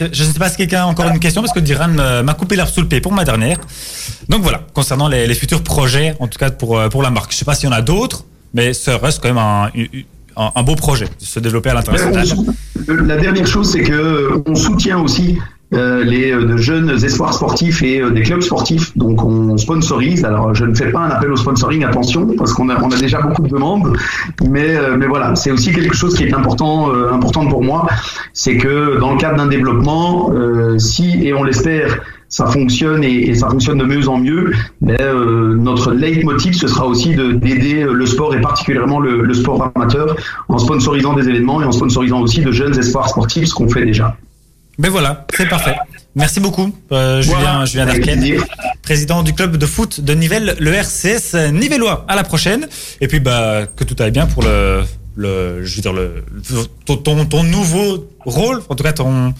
[0.00, 2.34] Je ne sais pas si quelqu'un a encore une question parce que Diran euh, m'a
[2.34, 3.58] coupé l'herbe sous le pied pour ma dernière.
[4.28, 7.32] Donc voilà, concernant les, futurs projets, en tout cas pour, euh, pour la marque.
[7.32, 9.70] Je sais pas s'il y en a d'autres, mais ça reste quand même un,
[10.36, 12.26] un, beau projet de se développer à l'international.
[12.86, 15.38] La dernière chose, c'est que euh, on soutient aussi
[16.04, 18.96] les euh, de jeunes espoirs sportifs et euh, des clubs sportifs.
[18.96, 20.24] Donc on sponsorise.
[20.24, 22.96] Alors je ne fais pas un appel au sponsoring, attention, parce qu'on a, on a
[22.96, 23.96] déjà beaucoup de demandes.
[24.48, 27.86] Mais, euh, mais voilà, c'est aussi quelque chose qui est important, euh, important pour moi.
[28.32, 33.34] C'est que dans le cadre d'un développement, euh, si, et on l'espère, ça fonctionne et,
[33.34, 37.84] ça fonctionne de mieux en mieux, mais euh, notre leitmotiv, ce sera aussi de- d'aider
[37.84, 40.16] euh, le sport et particulièrement le, le sport amateur
[40.48, 43.84] en sponsorisant des événements et en sponsorisant aussi de jeunes espoirs sportifs, ce qu'on fait
[43.84, 44.16] déjà.
[44.78, 45.74] Mais voilà, c'est parfait.
[46.16, 48.24] Merci beaucoup, euh, Julien, Voilà, Julien Darken,
[48.82, 52.04] président du club de foot de Nivelles, le RCS Nivellois.
[52.08, 52.68] À la prochaine.
[53.00, 54.82] Et puis, bah, que tout aille bien pour le,
[55.16, 56.24] le, je veux dire, le,
[56.86, 59.34] ton, ton, ton nouveau rôle, en tout cas, ton,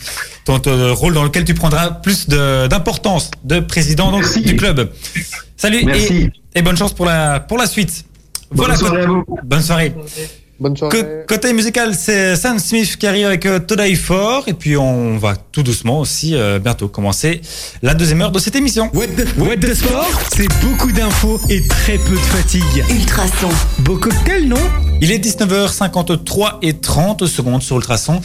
[0.44, 4.90] ton, ton rôle dans lequel tu prendras plus d'importance de président donc, du club.
[5.57, 8.05] Salut et, et bonne chance pour la, pour la suite.
[8.51, 9.25] Bonne Voilà, soirée à vous.
[9.44, 9.94] bonne soirée.
[10.61, 11.25] Bonne soirée.
[11.27, 14.45] Côté musical, c'est Sam Smith qui arrive avec euh, Today For.
[14.47, 17.40] Et puis on va tout doucement aussi euh, bientôt commencer
[17.83, 18.88] la deuxième heure de cette émission.
[18.95, 22.85] What the, What the Sport, c'est beaucoup d'infos et très peu de fatigue.
[22.88, 23.49] Ultrason.
[23.81, 24.57] Beau cocktail, non?
[25.01, 28.21] Il est 19h53 et 30 secondes sur Ultrason.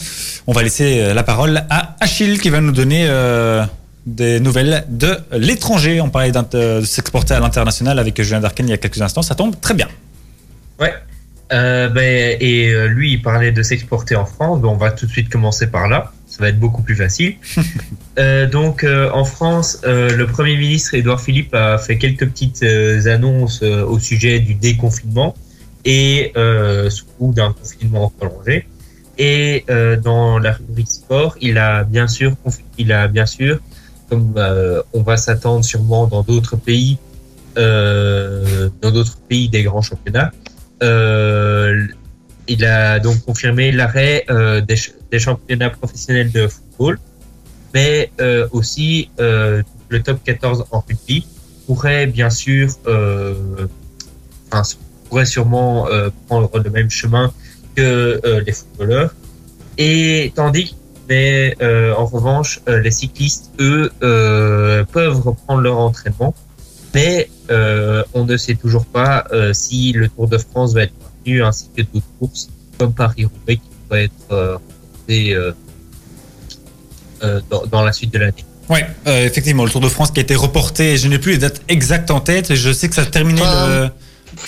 [0.46, 3.64] On va laisser euh, la parole à Achille qui va nous donner euh,
[4.06, 6.00] des nouvelles de l'étranger.
[6.00, 9.22] On parlait de s'exporter à l'international avec Julien Darken il y a quelques instants.
[9.22, 9.88] Ça tombe très bien.
[10.78, 10.94] Ouais.
[11.52, 14.60] Euh, ben, et euh, lui, il parlait de s'exporter en France.
[14.62, 16.12] On va tout de suite commencer par là.
[16.26, 17.36] Ça va être beaucoup plus facile.
[18.18, 22.62] Euh, donc euh, en France, euh, le Premier ministre Édouard Philippe a fait quelques petites
[22.64, 25.34] euh, annonces euh, au sujet du déconfinement
[25.86, 28.66] et euh, ou d'un confinement prolongé.
[29.16, 32.34] Et euh, dans la rubrique sport, il a bien sûr,
[32.78, 33.60] il a bien sûr,
[34.10, 36.98] comme euh, on va s'attendre sûrement dans d'autres pays,
[37.56, 40.32] euh, dans d'autres pays des grands championnats,
[40.82, 46.98] il a donc confirmé l'arrêt euh, des, ch- des championnats professionnels de football
[47.74, 51.26] mais euh, aussi euh, le top 14 en rugby
[51.66, 53.34] pourrait bien sûr, euh,
[55.08, 57.32] pourrait sûrement euh, prendre le même chemin
[57.76, 59.14] que euh, les footballeurs.
[59.78, 60.74] Et tandis,
[61.08, 66.34] mais euh, en revanche, euh, les cyclistes, eux, euh, peuvent reprendre leur entraînement,
[66.94, 70.92] mais euh, on ne sait toujours pas euh, si le Tour de France va être
[71.02, 72.48] maintenu ainsi que d'autres courses
[72.78, 75.52] comme Paris-Roubaix qui pourraient être euh, reportées, euh,
[77.22, 78.44] euh, dans, dans la suite de l'année.
[78.68, 81.38] Ouais, euh, effectivement, le Tour de France qui a été reporté, je n'ai plus les
[81.38, 83.88] dates exactes en tête, je sais que ça terminait le...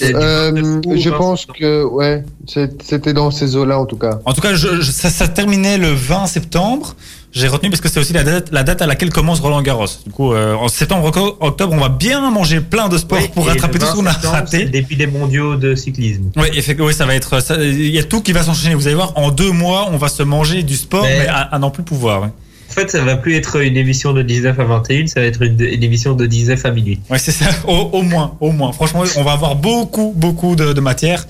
[0.01, 0.63] Euh,
[0.97, 4.21] je pense que ouais, c'était dans ces eaux-là en tout cas.
[4.25, 6.95] En tout cas, je, je- ça, ça terminait le 20 septembre.
[7.35, 9.87] J'ai retenu parce que c'est aussi la date, la date à laquelle commence Roland Garros.
[10.05, 11.07] Du coup, euh, en septembre,
[11.41, 14.07] octobre, on va bien manger plein de sports Oui, pour rattraper tout ce 20 qu'on
[14.07, 14.67] a raté.
[14.67, 16.31] Début des mondiaux de cyclisme.
[16.37, 17.43] Oui, effectivement, oui, ça va être.
[17.59, 18.75] Il y a tout qui va s'enchaîner.
[18.75, 21.41] Vous allez voir, en deux mois, on va se manger du sport, mais, Mais- à,
[21.41, 22.21] à n'en plus pouvoir.
[22.23, 22.29] Ouais,
[22.69, 25.41] En fait, ça va plus être une émission de 19 à 21, ça va être
[25.41, 27.01] une, une émission de 19 à minuit.
[27.09, 27.47] ouais c'est ça.
[27.67, 28.73] Au, au moins, au moins.
[28.73, 31.25] Franchement, on va avoir beaucoup, beaucoup de, de matière.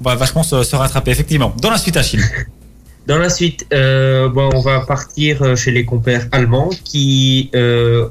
[0.00, 1.12] On va vachement se, se rattraper.
[1.12, 1.54] Effectivement.
[1.62, 2.22] Dans la suite, Achille.
[3.06, 8.08] Dans la suite, euh, on va partir euh, chez les compères allemands qui, euh,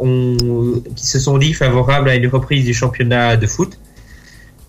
[0.95, 3.79] qui se sont dit favorables à une reprise du championnat de foot,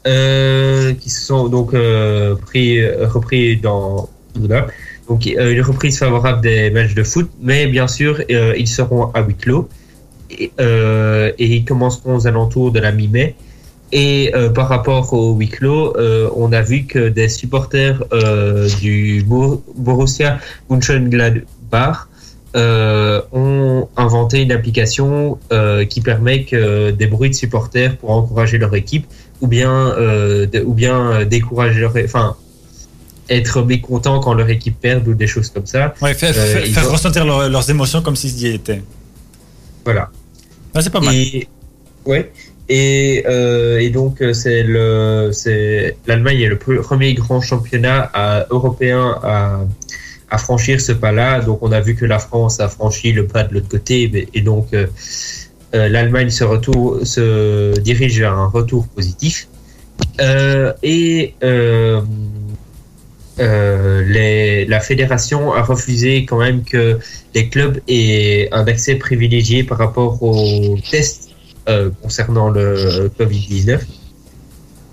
[0.05, 1.75] qui sont donc
[2.47, 4.09] pris, repris dans
[5.09, 9.69] une reprise favorable des matchs de foot, mais bien sûr ils seront à huis clos
[10.31, 10.51] et
[11.39, 13.35] ils commenceront aux alentours de la mi-mai.
[13.93, 18.69] Et euh, par rapport au huis clos, euh, on a vu que des supporters euh,
[18.81, 22.09] du Bo- Borussia Mönchengladbach
[23.33, 25.39] ont inventé une application
[25.89, 29.07] qui permet que des bruits de supporters pour encourager leur équipe
[29.41, 29.89] ou bien
[30.53, 32.37] de- ou bien décourager leur enfin
[33.29, 35.95] être mécontent quand leur équipe perd ou des choses comme ça.
[36.03, 38.83] Ouais, faire, faire- ils faire ont- ressentir leur- leurs émotions comme s'ils y étaient.
[39.85, 40.11] Voilà.
[40.75, 41.15] Ouais, c'est pas mal.
[41.15, 41.49] Et
[42.05, 42.31] ouais.
[42.69, 48.11] Et, euh, et donc euh, c'est le c'est l'Allemagne est le pre- premier grand championnat
[48.15, 51.41] à- européen à, franchir ce pas-là.
[51.41, 54.41] Donc on a vu que la France a franchi le pas de l'autre côté, et
[54.41, 54.87] donc euh,
[55.75, 59.47] euh, l'Allemagne se dirige vers un retour positif.
[60.21, 62.01] Euh, et euh,
[63.41, 66.99] euh, la fédération a refusé quand même que
[67.35, 71.34] les clubs aient un accès privilégié par rapport aux tests
[71.69, 73.81] euh, concernant le Covid-19.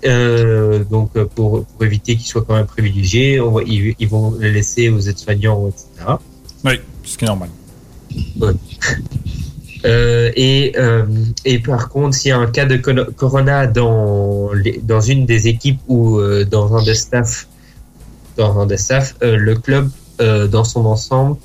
[0.04, 4.08] Euh, donc euh, pour, pour éviter qu'ils soient quand même privilégiés, on va- ils, ils
[4.08, 6.16] vont les laisser aux aides-soignants, etc.
[6.64, 7.50] Oui, ce qui est normal.
[9.84, 11.04] Euh, et, euh,
[11.44, 15.48] et par contre, s'il y a un cas de corona dans, les, dans une des
[15.48, 17.48] équipes ou euh, dans un des staffs,
[18.36, 19.90] dans un des staffs, le club
[20.50, 21.36] dans son ensemble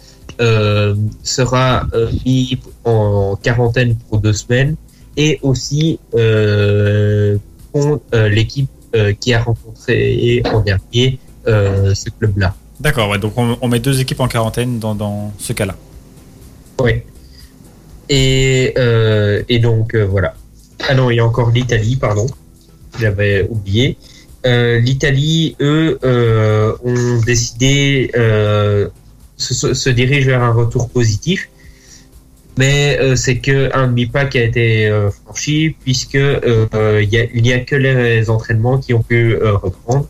[1.23, 1.87] sera
[2.25, 4.75] mis en quarantaine pour deux semaines
[5.17, 7.37] et aussi euh,
[7.75, 12.55] euh, l'équipe euh, qui a rencontré en dernier ce club-là.
[12.79, 15.75] D'accord, ouais, donc on, on met deux équipes en quarantaine dans, dans ce cas-là.
[16.79, 17.01] Oui.
[18.09, 20.35] Et, euh, et donc, euh, voilà.
[20.87, 22.27] Ah non, il y a encore l'Italie, pardon.
[22.99, 23.97] J'avais oublié.
[24.45, 25.97] Euh, L'Italie, eux,
[26.83, 31.49] ont décidé, se, se- se dirigent vers un retour positif.
[32.57, 37.53] Mais euh, c'est que un demi-pas qui a été euh, franchi, puisque euh, il n'y
[37.53, 40.07] a, que les entraînements qui ont pu reprendre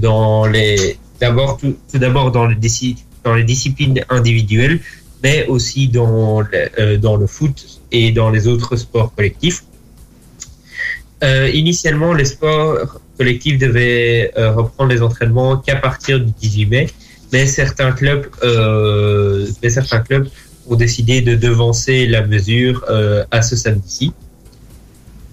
[0.00, 4.80] dans les d'abord tout, d'abord dans les disciplines individuelles
[5.22, 9.64] mais aussi dans le, dans le foot et dans les autres sports collectifs.
[11.22, 16.86] Initialement, les sports collectifs devaient reprendre les entraînements qu'à partir du 18 mai,
[17.32, 18.26] mais certains clubs,
[19.62, 20.28] mais certains clubs
[20.68, 24.12] ont décidé de devancer la mesure euh, à ce samedi-ci.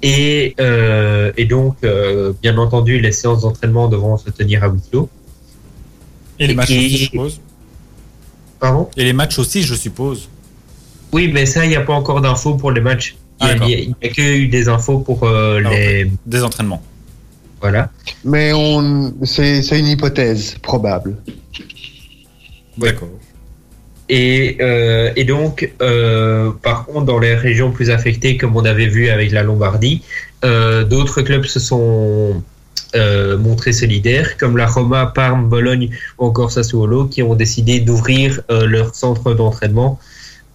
[0.01, 4.81] Et, euh, et donc, euh, bien entendu, les séances d'entraînement devront se tenir à huis
[4.91, 5.09] clos.
[6.39, 7.41] Et les matchs Et- aussi, je suppose.
[8.59, 8.89] Pardon?
[8.97, 10.29] Et les matchs aussi, je suppose.
[11.11, 13.15] Oui, mais ça, il n'y a pas encore d'infos pour les matchs.
[13.41, 13.67] Il Ah, d'accord.
[13.67, 16.11] n'y a, il y a que eu des infos pour euh, Ah, les.
[16.25, 16.81] Des entraînements.
[17.61, 17.89] Voilà.
[18.25, 21.15] Mais on, c'est c'est une hypothèse probable.
[22.77, 23.09] D'accord.
[24.09, 28.87] Et, euh, et donc, euh, par contre, dans les régions plus affectées, comme on avait
[28.87, 30.01] vu avec la Lombardie,
[30.43, 32.43] euh, d'autres clubs se sont
[33.39, 35.89] montrés solidaires, comme la Roma, Parme, Bologne
[36.19, 39.99] ou encore Sassuolo, qui ont décidé d'ouvrir leur centre d'entraînement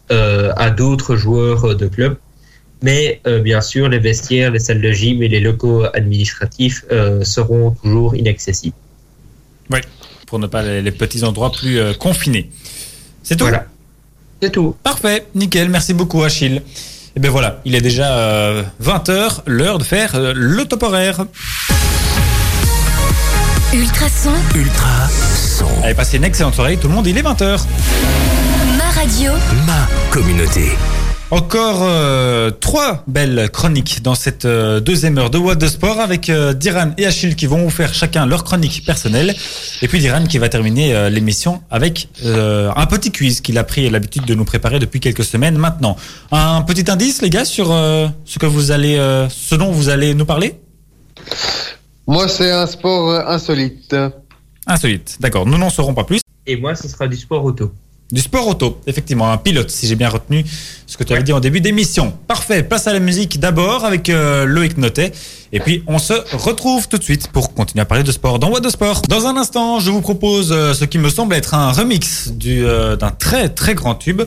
[0.09, 2.17] à d'autres joueurs de clubs.
[2.81, 6.85] Mais bien sûr, les vestiaires, les salles de gym et les locaux administratifs
[7.25, 8.77] seront toujours inaccessibles.
[10.29, 12.51] Pour ne pas les, petits endroits plus confinés.
[13.29, 13.67] C'est tout Voilà.
[14.41, 14.75] C'est tout.
[14.83, 16.63] Parfait, nickel, merci beaucoup Achille.
[17.15, 21.27] Et bien voilà, il est déjà 20h, l'heure de faire euh, le top horaire.
[23.75, 25.67] Ultrason, Ultra son.
[25.83, 27.61] Allez, passez une excellente soirée, tout le monde, il est 20h.
[28.79, 29.33] ma radio,
[29.67, 30.71] Ma communauté.
[31.31, 36.31] Encore euh, trois belles chroniques dans cette euh, deuxième heure de What de Sport avec
[36.31, 39.35] euh, Diran et Achille qui vont vous faire chacun leur chronique personnelle.
[39.83, 43.65] Et puis Diran qui va terminer euh, l'émission avec euh, un petit quiz qu'il a
[43.65, 45.97] pris l'habitude de nous préparer depuis quelques semaines maintenant.
[46.33, 49.91] Un petit indice les gars sur euh, ce que vous allez, euh, ce dont vous
[49.91, 50.59] allez nous parler?
[52.07, 53.95] Moi, c'est un sport insolite.
[54.67, 56.21] Insolite, d'accord, nous n'en saurons pas plus.
[56.47, 57.71] Et moi, ce sera du sport auto.
[58.11, 60.43] Du sport auto, effectivement, un pilote, si j'ai bien retenu
[60.87, 62.15] ce que tu avais dit en début d'émission.
[62.27, 65.13] Parfait, place à la musique d'abord avec euh, Loïc Notet.
[65.53, 68.49] Et puis on se retrouve tout de suite pour continuer à parler de sport dans
[68.51, 69.03] What de Sport.
[69.11, 72.65] Dans un instant, je vous propose euh, ce qui me semble être un remix du,
[72.65, 74.23] euh, d'un très très grand tube.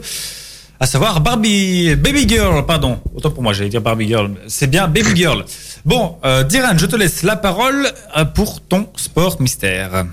[0.79, 2.99] À savoir Barbie, Baby Girl, pardon.
[3.15, 4.29] Autant pour moi, j'allais dire Barbie Girl.
[4.47, 5.43] C'est bien Baby Girl.
[5.85, 7.91] Bon, euh, Diran, je te laisse la parole
[8.35, 10.05] pour ton sport mystère.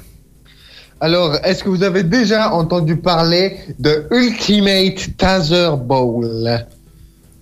[1.00, 6.64] Alors, est-ce que vous avez déjà entendu parler de Ultimate Taser Bowl?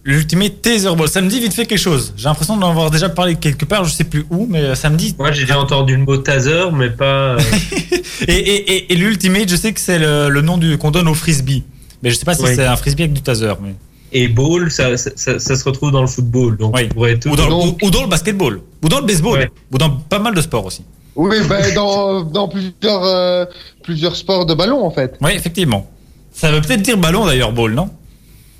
[0.05, 2.13] L'Ultimate Taser Ball, ça me dit vite fait quelque chose.
[2.17, 4.97] J'ai l'impression d'en avoir déjà parlé quelque part, je sais plus où, mais ça me
[4.97, 5.15] dit.
[5.19, 7.35] Moi, j'ai déjà entendu le mot taser, mais pas.
[7.37, 7.39] euh,
[8.29, 11.09] Et, et, et, et l'Ultimate, je sais que c'est le, le nom du qu'on donne
[11.09, 11.65] au frisbee.
[12.03, 12.51] Mais je sais pas si Oui.
[12.55, 13.53] c'est un frisbee avec du taser.
[13.63, 13.75] Mais...
[14.13, 16.57] Et ball, ça, ça, ça- ça se retrouve dans le football.
[16.57, 16.83] Donc, Oui.
[16.91, 17.31] on pourrait tout.
[17.31, 18.61] Ou, dans, Donc- ou, ou dans le basketball.
[18.83, 19.39] Ou dans le baseball.
[19.39, 19.51] Ouais.
[19.73, 20.83] Ou dans pas mal de sports aussi.
[21.17, 23.45] Oui, ben, dans, dans plusieurs, euh,
[23.83, 25.17] plusieurs sports de ballon, en fait.
[25.21, 25.87] Oui, effectivement.
[26.33, 27.89] Ça veut peut-être dire ballon d'ailleurs, ball, non?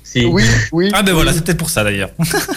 [0.03, 0.25] Si.
[0.25, 0.89] Oui, oui.
[0.93, 1.15] Ah ben oui.
[1.15, 2.09] voilà, c'est peut-être pour ça d'ailleurs.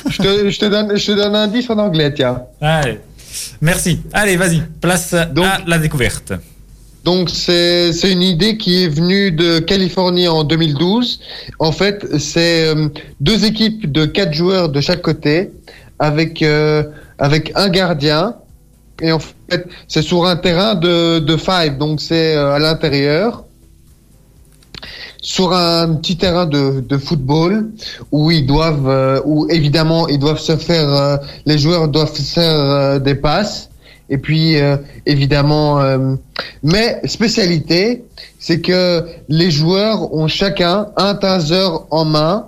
[0.08, 2.42] Je te, je te donne, je te donne un indice en anglais, tiens.
[2.60, 3.00] Allez.
[3.60, 4.00] Merci.
[4.12, 4.62] Allez, vas-y.
[4.80, 6.32] Place Donc- à la découverte.
[7.04, 11.20] Donc c'est c'est une idée qui est venue de Californie en 2012.
[11.58, 12.88] En fait, c'est euh,
[13.20, 15.50] deux équipes de quatre joueurs de chaque côté
[15.98, 16.84] avec euh,
[17.18, 18.36] avec un gardien
[19.00, 23.44] et en fait c'est sur un terrain de de five donc c'est euh, à l'intérieur.
[25.22, 27.70] Sur un petit terrain de, de football
[28.10, 32.98] où ils doivent euh, où évidemment ils doivent se faire euh, les joueurs doivent faire
[33.00, 33.68] des passes.
[34.08, 34.56] Et puis
[35.06, 35.78] évidemment
[36.62, 38.04] mais spécialité,
[38.38, 42.46] c'est que les joueurs ont chacun un taser en main,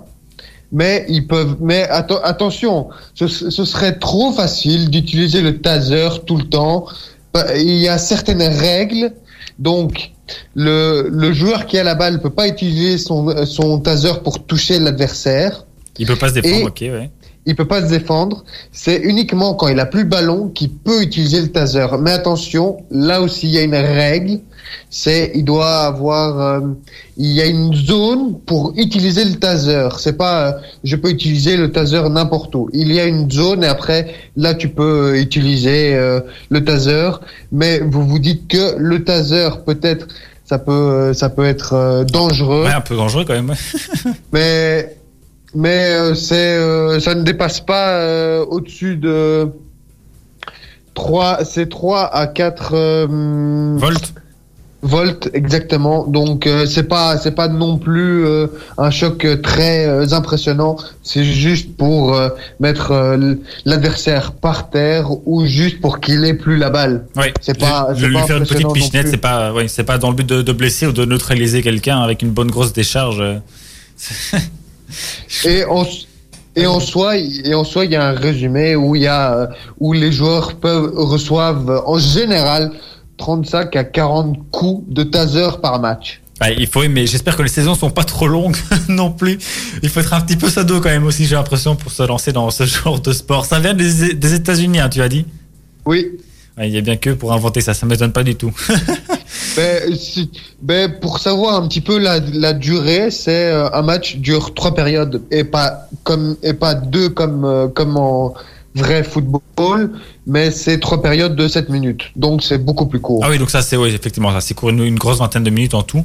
[0.73, 1.55] mais ils peuvent.
[1.61, 6.85] Mais atten- attention, ce, ce serait trop facile d'utiliser le taser tout le temps.
[7.33, 9.13] Bah, Il y a certaines règles,
[9.59, 10.11] donc
[10.55, 14.79] le, le joueur qui a la balle peut pas utiliser son, son taser pour toucher
[14.79, 15.65] l'adversaire.
[15.99, 17.11] Il peut pas se défendre, Et- ok, ouais.
[17.45, 18.45] Il peut pas se défendre.
[18.71, 21.87] C'est uniquement quand il a plus le ballon qu'il peut utiliser le taser.
[21.99, 24.39] Mais attention, là aussi il y a une règle.
[24.89, 26.59] C'est il doit avoir, euh,
[27.17, 29.89] il y a une zone pour utiliser le taser.
[29.99, 30.51] C'est pas, euh,
[30.83, 32.69] je peux utiliser le taser n'importe où.
[32.73, 37.11] Il y a une zone et après là tu peux utiliser euh, le taser.
[37.51, 40.07] Mais vous vous dites que le taser peut-être
[40.45, 42.63] ça peut, ça peut être dangereux.
[42.65, 43.53] Ouais, un peu dangereux quand même.
[44.33, 44.95] Mais
[45.55, 49.47] mais euh, c'est euh, ça ne dépasse pas euh, au-dessus de
[50.93, 53.07] 3 c'est 3 à 4 euh,
[53.77, 54.13] Volt.
[54.83, 56.05] volts exactement.
[56.05, 61.23] Donc euh, c'est pas c'est pas non plus euh, un choc très euh, impressionnant, c'est
[61.23, 63.35] juste pour euh, mettre euh,
[63.65, 67.05] l'adversaire par terre ou juste pour qu'il ait plus la balle.
[67.15, 67.33] Ouais.
[67.41, 69.97] C'est pas- Je- c'est lui pas faire une petite pichenette, c'est pas, ouais, c'est pas
[69.97, 73.23] dans le but de, de blesser ou de neutraliser quelqu'un avec une bonne grosse décharge.
[75.45, 75.85] Et en,
[76.55, 79.49] et en soi, et en soi, il y a un résumé où il y a
[79.79, 82.71] où les joueurs peuvent reçoivent en général
[83.17, 86.21] 35 à 40 coups de taser par match.
[86.41, 88.57] Ouais, il faut, mais j'espère que les saisons sont pas trop longues
[88.89, 89.37] non plus.
[89.81, 92.33] Il faut être un petit peu sado quand même aussi, j'ai l'impression, pour se lancer
[92.33, 93.45] dans ce genre de sport.
[93.45, 95.25] Ça vient des, des États-Unis, hein, tu as dit?
[95.85, 96.07] Oui.
[96.57, 98.51] Ouais, Il y a bien que pour inventer ça, ça m'étonne pas du tout.
[99.55, 99.93] Ben,
[100.61, 104.73] ben, pour savoir un petit peu la, la durée, c'est euh, un match dure trois
[104.73, 108.33] périodes et pas comme et pas deux comme euh, comme en
[108.75, 109.91] vrai football,
[110.25, 112.05] mais c'est trois périodes de 7 minutes.
[112.15, 113.21] Donc c'est beaucoup plus court.
[113.23, 115.49] Ah oui, donc ça c'est oui, effectivement, ça c'est court une, une grosse vingtaine de
[115.51, 116.03] minutes en tout.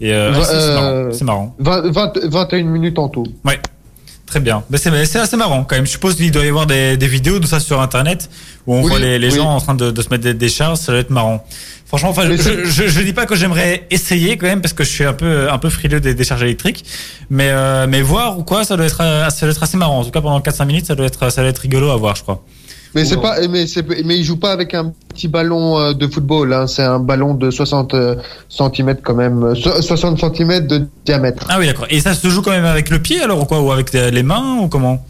[0.00, 0.82] Et euh, c'est- marrant.
[0.84, 1.56] euh, C'est marrant.
[1.58, 3.24] 20, 20 21 minutes en tout.
[4.26, 4.62] Très bien.
[4.68, 5.86] Mais c'est assez marrant quand même.
[5.86, 8.28] Je suppose qu'il doit y avoir des, des vidéos de ça sur Internet
[8.66, 9.36] où on Oui, voit les, les oui.
[9.36, 10.76] gens en train de, de se mettre des, des charges.
[10.80, 11.42] Ça doit être marrant.
[11.88, 14.90] Franchement, enfin, je, je, je dis pas que j'aimerais essayer quand même parce que je
[14.90, 16.84] suis un peu un peu frileux des décharges électriques,
[17.30, 20.00] mais euh, mais voir ou quoi, ça doit être euh, ça doit être assez marrant.
[20.00, 22.14] En tout cas, pendant 4-5 minutes, ça doit être ça doit être rigolo à voir,
[22.14, 22.44] je crois.
[22.94, 26.06] Mais c'est pas, mais c'est, mais il joue pas avec un petit ballon euh, de
[26.06, 26.52] football.
[26.52, 26.66] Hein.
[26.66, 27.94] C'est un ballon de 60
[28.50, 31.46] cm quand même, euh, so- 60 cm de diamètre.
[31.48, 31.86] Ah oui, d'accord.
[31.90, 33.60] Et ça se joue quand même avec le pied alors ou quoi?
[33.60, 35.04] Ou avec les les mains ou comment?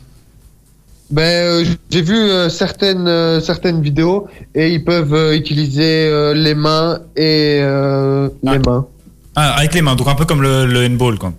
[1.10, 7.00] Ben, euh, j'ai vu euh, certaines euh, certaines vidéos et ils peuvent utiliser les mains
[7.16, 8.52] et euh, Ah.
[8.52, 8.86] les mains.
[9.34, 11.32] Ah, avec les mains, donc un peu comme le, le handball, quoi.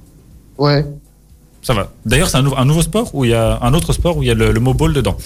[0.58, 0.86] Ouais.
[1.62, 1.92] Ça va.
[2.06, 4.24] D'ailleurs, c'est un, nou- un nouveau sport où il y a un autre sport où
[4.24, 5.18] il y a le, le mot ball dedans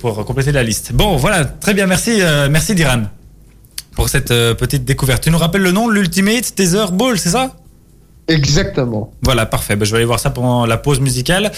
[0.00, 0.92] pour compléter la liste.
[0.92, 2.20] Bon, voilà, très bien, merci,
[2.50, 3.02] merci Diran
[3.94, 5.22] pour cette petite découverte.
[5.24, 7.52] Tu nous rappelles le nom, l'Ultimate Tether Ball, c'est ça?
[8.28, 9.12] Exactement.
[9.22, 9.76] Voilà, parfait.
[9.76, 11.50] Ben, je vais aller voir ça pendant la pause musicale.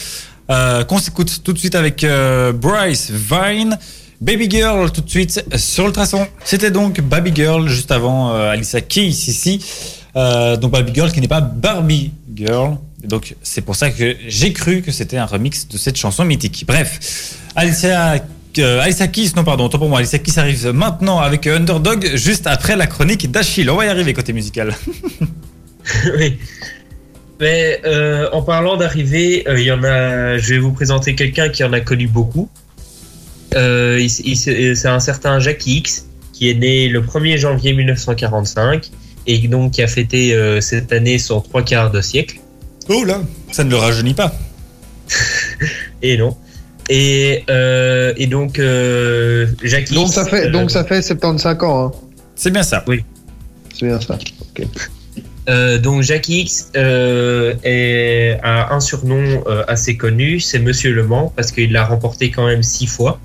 [0.51, 3.79] Euh, Qu'on s'écoute tout de suite avec euh, Bryce Vine.
[4.21, 6.27] Baby Girl tout de suite sur le traçon.
[6.45, 9.65] C'était donc Baby Girl juste avant euh, Alicia Keys ici.
[10.15, 12.77] Euh, donc Baby Girl qui n'est pas Barbie Girl.
[13.03, 16.65] Donc c'est pour ça que j'ai cru que c'était un remix de cette chanson mythique.
[16.67, 18.17] Bref, Alicia,
[18.59, 22.77] euh, Keys, non pardon, autant pour moi, Alicia Keys arrive maintenant avec Underdog juste après
[22.77, 23.71] la chronique d'Achille.
[23.71, 24.75] On va y arriver côté musical.
[26.19, 26.37] oui.
[27.41, 30.37] Mais euh, en parlant d'arrivée, euh, il y en a.
[30.39, 32.49] Je vais vous présenter quelqu'un qui en a connu beaucoup.
[33.55, 38.91] Euh, il- il- c'est un certain Jacques X qui est né le 1er janvier 1945
[39.27, 42.37] et donc qui a fêté euh, cette année son trois quarts de siècle.
[42.89, 43.21] Oh là,
[43.53, 44.33] ça ne le rajeunit pas.
[46.03, 46.37] Et non.
[46.89, 51.63] Et, euh, et donc euh, Jacques Donc X, ça fait euh, donc ça fait 75
[51.63, 51.87] ans.
[51.87, 51.93] Hein.
[52.35, 52.85] C'est bien ça.
[53.75, 54.19] C'est bien ça.
[54.41, 54.67] Ok.
[55.51, 61.05] Euh, donc Jacques X euh, est, a un surnom euh, assez connu, c'est Monsieur Le
[61.05, 63.19] Mans, parce qu'il l'a remporté quand même six fois,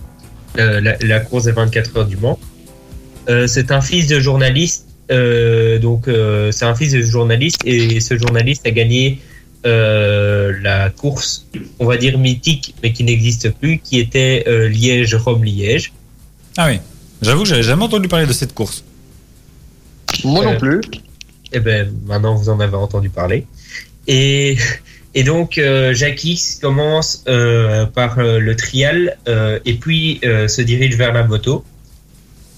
[0.57, 2.39] euh, la, la course des 24 heures du Mans.
[3.29, 7.99] Euh, c'est un fils de journaliste, euh, donc euh, c'est un fils de journaliste, et
[7.99, 9.19] ce journaliste a gagné
[9.65, 11.45] euh, la course,
[11.79, 15.93] on va dire mythique, mais qui n'existe plus, qui était euh, Liège-Rome-Liège.
[16.57, 16.79] Ah oui.
[17.21, 18.83] J'avoue que j'avais jamais entendu parler de cette course.
[20.23, 20.81] Moi Euh, non plus.
[21.51, 23.45] Eh ben, maintenant vous en avez entendu parler.
[24.07, 24.57] Et,
[25.13, 30.61] et donc, euh, Jacques X commence euh, par euh, le trial euh, et puis se
[30.61, 31.63] dirige vers la moto.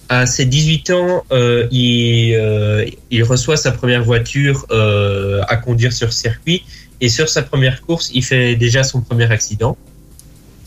[0.09, 1.25] À ses 18 ans,
[1.69, 6.63] il, il reçoit sa première voiture à conduire sur circuit.
[7.01, 9.77] Et sur sa première course, il fait déjà son premier accident.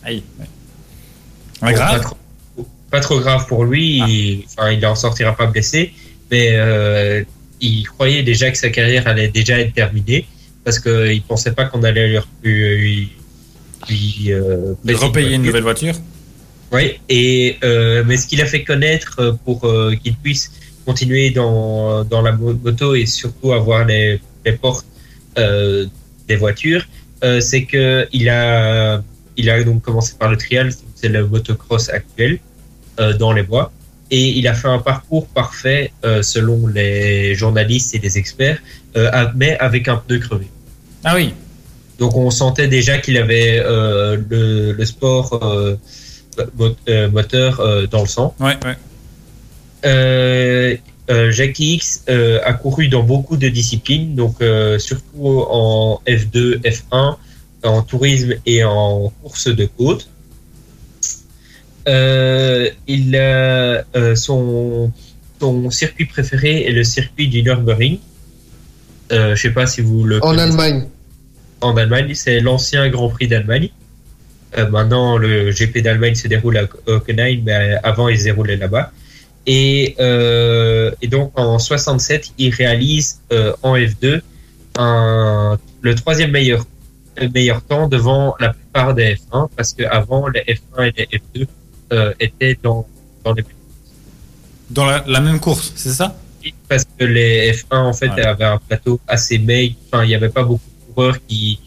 [0.05, 0.23] Aïe.
[0.39, 0.47] ouais.
[1.63, 1.91] Ah, grave.
[1.91, 2.17] Pas trop,
[2.91, 4.01] pas trop grave pour lui.
[4.03, 4.07] Ah.
[4.09, 5.95] Il, enfin, il en sortira pas blessé,
[6.31, 7.25] mais
[7.61, 10.27] il croyait déjà que sa carrière allait déjà être terminée
[10.65, 13.13] parce qu'il pensait pas qu'on allait lui, lui,
[13.89, 15.95] lui, euh, repayer une nouvelle voiture.
[16.73, 20.53] Oui, et euh, mais ce qu'il a fait connaître euh, pour euh, qu'il puisse
[20.87, 24.87] continuer dans, dans la mo- moto et surtout avoir les, les portes
[25.39, 25.87] euh,
[26.29, 26.85] des voitures,
[27.25, 29.03] euh, c'est que il a
[29.37, 32.39] il a donc commencé par le trial, c'est le motocross actuel
[33.01, 33.73] euh, dans les bois,
[34.11, 38.59] et il a fait un parcours parfait euh, selon les journalistes et les experts,
[38.97, 40.49] euh, mais avec un pneu crevé.
[41.05, 41.35] Ah oui.
[41.99, 45.39] Donc on sentait déjà qu'il avait euh, le, le sport
[46.59, 46.77] mo-
[47.13, 48.35] moteur dans le sang.
[48.41, 48.77] Ouais, ouais.
[51.31, 54.37] Jackie X a couru dans beaucoup de disciplines, donc
[54.79, 57.17] surtout en F2, F1,
[57.65, 60.09] en tourisme et en course de côte.
[61.91, 64.93] Euh, il a euh, son,
[65.41, 67.99] son circuit préféré est le circuit du Nürburgring.
[69.13, 70.85] Euh, je sais pas si vous le En connaissez Allemagne.
[71.61, 72.15] en Allemagne.
[72.15, 73.71] C'est l'ancien Grand Prix d'Allemagne.
[74.57, 78.93] Euh, maintenant, le GP d'Allemagne se déroule à Hockenheim, mais avant, il se déroulait là-bas.
[79.47, 84.21] Et, euh, et donc, en 67, il réalise euh, en F2
[84.79, 86.65] un, le troisième meilleur,
[87.21, 91.43] le meilleur temps devant la plupart des F1, parce qu'avant, les F1 et les F2
[91.43, 91.47] euh,
[92.21, 92.87] étaient dans,
[93.25, 93.45] dans les
[94.71, 96.17] Dans la, la même course, c'est ça?
[96.69, 98.25] Parce que les F1 en fait Ouais.
[98.25, 99.75] avaient un plateau assez maigre.
[99.87, 101.59] Enfin, il n'y avait pas beaucoup de coureurs qui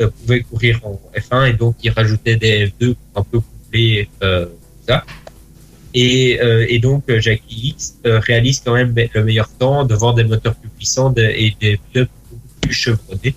[0.00, 4.06] euh, pouvaient courir en F1 et donc ils rajoutaient des F2 pour un peu couvrir
[4.22, 4.46] euh,
[4.88, 5.04] ça.
[5.94, 10.12] Et, euh, et donc euh, Jackie X euh, réalise quand même le meilleur temps devant
[10.14, 12.08] des moteurs plus puissants de- et des pilotes
[12.62, 13.34] plus chevronnés.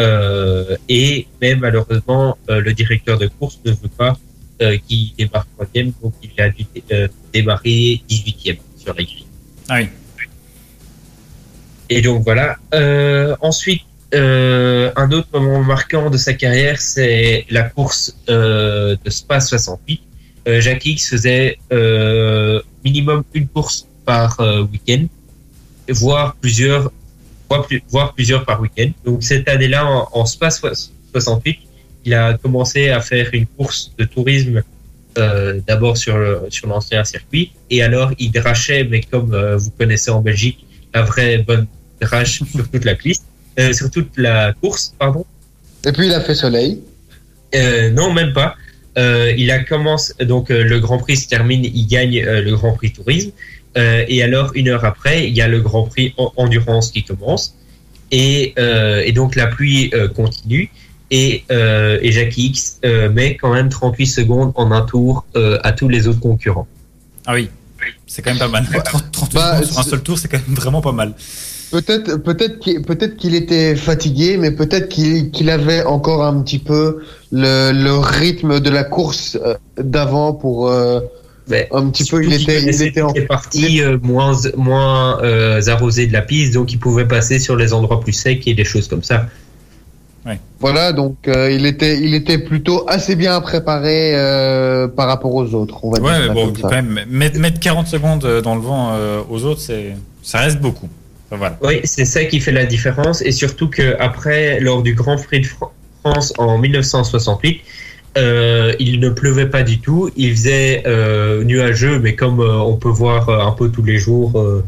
[0.00, 4.18] Euh, et même malheureusement, euh, le directeur de course ne veut pas
[4.62, 9.26] euh, qu'il démarre troisième, donc il a dû euh, démarrer 18e sur la grille.
[9.68, 9.88] Ah oui.
[11.90, 12.56] Et donc voilà.
[12.74, 13.82] Euh, ensuite,
[14.14, 20.00] euh, un autre moment marquant de sa carrière, c'est la course de Spa 68.
[20.48, 21.58] Euh, Jacques X faisait
[22.84, 24.40] minimum une course par
[24.72, 25.06] week-end,
[25.88, 26.90] voire plusieurs,
[27.48, 28.90] voire, plus- voire plusieurs par week-end.
[29.04, 31.58] Donc cette année-là, en, en Spa 68,
[32.04, 34.62] il a commencé à faire une course de tourisme
[35.18, 39.70] euh, d'abord sur le- sur l'ancien circuit, et alors il drachait, mais comme euh, vous
[39.70, 41.66] connaissez en Belgique, la vraie bonne
[42.00, 43.24] drache sur toute la piste,
[43.58, 45.24] euh, sur toute la course, pardon.
[45.86, 46.80] Et puis il a fait soleil.
[47.54, 48.54] Non, même pas.
[48.96, 53.30] Il a commencé donc le Grand Prix se termine, il gagne le Grand Prix Tourisme,
[53.76, 57.54] et alors une heure après, il y a le Grand Prix en- Endurance qui commence,
[58.10, 58.54] et,
[59.06, 60.70] et donc la pluie continue.
[61.14, 65.58] Et, euh, et Jackie X euh, met quand même 38 secondes en un tour euh,
[65.62, 66.66] à tous les autres concurrents.
[67.26, 67.50] Ah oui,
[68.06, 68.66] c'est quand même pas mal.
[68.84, 71.12] 30, 30 Bah, secondes sur un seul tour, c'est quand même vraiment pas mal.
[71.70, 76.58] Peut-être, peut-être qu'il, peut-être qu'il était fatigué, mais peut-être qu'il, qu'il avait encore un petit
[76.58, 81.00] peu le, le rythme de la course euh, d'avant pour euh,
[81.48, 82.24] Mais un petit peu.
[82.24, 83.12] Il était, il en.
[83.14, 88.00] euh, moins moins euh, arrosées de la piste, donc il pouvait passer sur les endroits
[88.00, 89.26] plus secs et des choses comme ça.
[90.60, 95.52] Voilà, donc euh, il était, il était plutôt assez bien préparé euh, par rapport aux
[95.54, 95.84] autres.
[95.84, 96.62] On va Ouais, dire mais ça bon, comme ça.
[96.62, 100.38] quand même, mettre, mettre 40 secondes euh, dans le vent euh, aux autres, c'est, ça
[100.38, 100.88] reste beaucoup.
[101.28, 101.58] Enfin, voilà.
[101.62, 105.40] Oui, c'est ça qui fait la différence, et surtout que après, lors du Grand Prix
[105.40, 105.72] de Fran-
[106.04, 107.60] France en 1968,
[108.18, 112.76] euh, il ne pleuvait pas du tout, il faisait euh, nuageux, mais comme euh, on
[112.76, 114.62] peut voir euh, un peu tous les jours euh,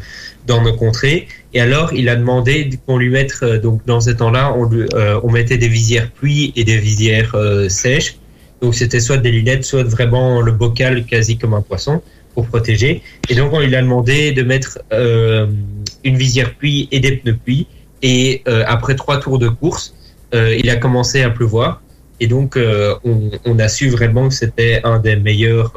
[0.46, 1.28] dans nos contrées.
[1.54, 5.20] Et alors, il a demandé qu'on lui mette, euh, donc dans ces temps-là, on, euh,
[5.30, 8.16] mettait des visières pluie et des visières euh, sèches.
[8.60, 12.02] Donc c'était soit des lunettes, soit vraiment le bocal quasi comme un poisson
[12.34, 13.02] pour protéger.
[13.28, 17.66] Et donc on lui a demandé de mettre une visière pluie et des pneus pluie.
[18.02, 19.94] Et après trois tours de course,
[20.32, 21.82] il a commencé à pleuvoir.
[22.20, 25.74] Et donc on, on a su vraiment que c'était un des meilleurs,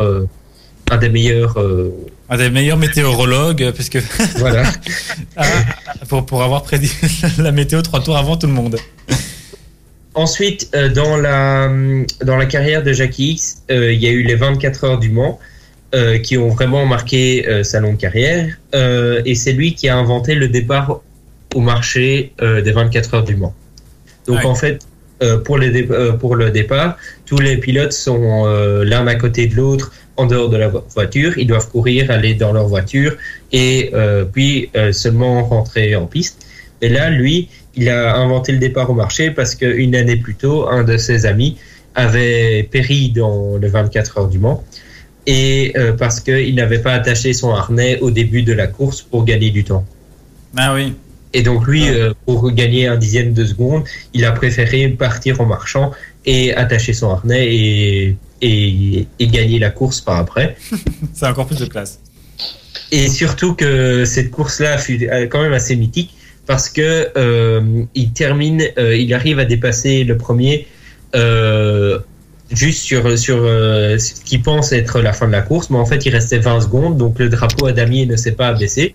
[0.89, 1.57] un des meilleurs,
[2.29, 3.99] Un des meilleurs météorologues, euh, parce que
[4.37, 4.63] voilà.
[5.37, 5.45] ah,
[6.09, 6.91] pour, pour avoir prédit
[7.37, 8.77] la météo trois tours avant tout le monde.
[10.13, 11.69] Ensuite, euh, dans la
[12.23, 15.09] dans la carrière de Jackie X, euh, il y a eu les 24 heures du
[15.09, 15.39] Mans
[15.93, 18.47] euh, qui ont vraiment marqué euh, sa longue carrière.
[18.73, 21.01] Euh, et c'est lui qui a inventé le départ
[21.55, 23.53] au marché euh, des 24 heures du Mans.
[24.25, 24.45] Donc Ouais.
[24.45, 24.79] en fait,
[25.23, 29.15] euh, pour, les dé- euh, pour le départ, tous les pilotes sont euh, l'un à
[29.15, 31.37] côté de l'autre en dehors de la vo- voiture.
[31.37, 33.15] Ils doivent courir, aller dans leur voiture
[33.51, 36.45] et euh, puis euh, seulement rentrer en piste.
[36.81, 40.67] Et là, lui, il a inventé le départ au marché parce qu'une année plus tôt,
[40.67, 41.57] un de ses amis
[41.95, 44.63] avait péri dans le 24 heures du Mans
[45.25, 49.25] et euh, parce qu'il n'avait pas attaché son harnais au début de la course pour
[49.25, 49.85] gagner du temps.
[50.55, 50.93] Ah oui.
[51.33, 55.45] Et donc lui, euh, pour gagner un dixième de seconde, il a préféré partir en
[55.45, 55.91] marchant
[56.25, 60.55] et attacher son harnais et, et, et gagner la course par après.
[61.13, 61.99] C'est encore plus de classe.
[62.91, 66.13] Et surtout que cette course-là fut euh, quand même assez mythique
[66.45, 70.67] parce que euh, il termine, euh, il arrive à dépasser le premier
[72.51, 76.05] juste sur sur ce qu'il pense être la fin de la course, mais en fait
[76.05, 78.93] il restait 20 secondes, donc le drapeau à damier ne s'est pas abaissé.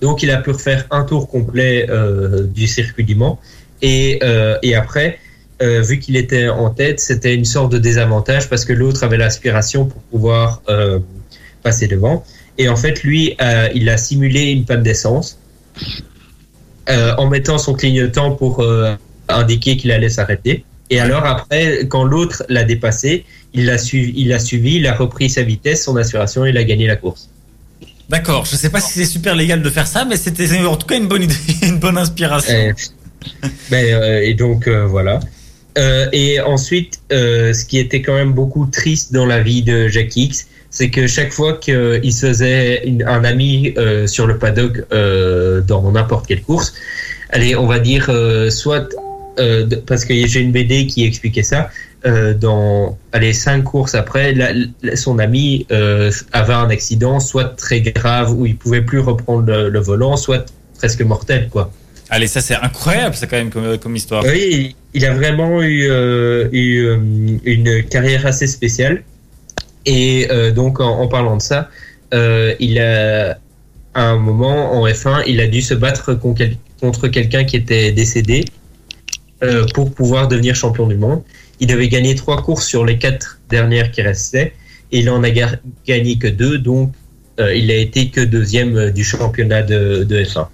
[0.00, 3.38] Donc il a pu refaire un tour complet euh, du circuit du Mans
[3.82, 5.18] et euh, après.
[5.62, 9.16] euh, vu qu'il était en tête, c'était une sorte de désavantage parce que l'autre avait
[9.16, 10.62] l'aspiration pour pouvoir
[11.62, 12.24] passer devant.
[12.58, 13.36] Et en fait, lui,
[13.74, 15.38] il a simulé une panne d'essence
[16.88, 18.64] en mettant son clignotant pour
[19.28, 20.64] indiquer qu'il allait s'arrêter.
[20.90, 23.24] Et alors après, quand l'autre l'a dépassé,
[23.54, 26.58] il l'a suivi, il a suivi, il a repris sa vitesse, son aspiration, et il
[26.58, 27.30] a gagné la course.
[28.08, 30.86] D'accord, je sais pas si c'est super légal de faire ça, mais c'était en tout
[30.86, 32.54] cas une bonne idée, une bonne inspiration.
[32.54, 32.72] Euh,
[33.70, 35.20] ben, euh, et donc euh, voilà.
[35.78, 40.16] Euh, et ensuite, ce qui était quand même beaucoup triste dans la vie de Jack
[40.16, 43.74] X, c'est que chaque fois qu'il se faisait un ami
[44.06, 46.72] sur le paddock dans n'importe quelle course,
[47.30, 48.10] allez, on va dire
[48.50, 48.88] soit
[49.86, 51.70] parce que j'ai une BD qui expliquait ça.
[52.06, 54.52] Euh, dans allez cinq courses après, la-
[54.82, 59.46] la- son ami euh, avait un accident, soit très grave où il pouvait plus reprendre
[59.46, 60.46] le, le volant, soit
[60.78, 61.70] presque mortel, quoi.
[62.08, 64.24] Allez, ça c'est incroyable, ça quand même comme, comme histoire.
[64.24, 66.88] Oui, il a vraiment eu, euh, eu
[67.44, 69.02] une carrière assez spéciale.
[69.86, 71.68] Et donc, en, en parlant de ça,
[72.12, 73.38] il a,
[73.94, 78.44] à un moment en F1, il a dû se battre contre quelqu'un qui était décédé
[79.74, 81.22] pour pouvoir devenir champion du monde.
[81.60, 84.52] Il devait gagner trois courses sur les quatre dernières qui restaient,
[84.92, 86.92] et il en a ga- gagné que deux, donc
[87.40, 90.46] euh, il a été que deuxième euh, du championnat de, de F1.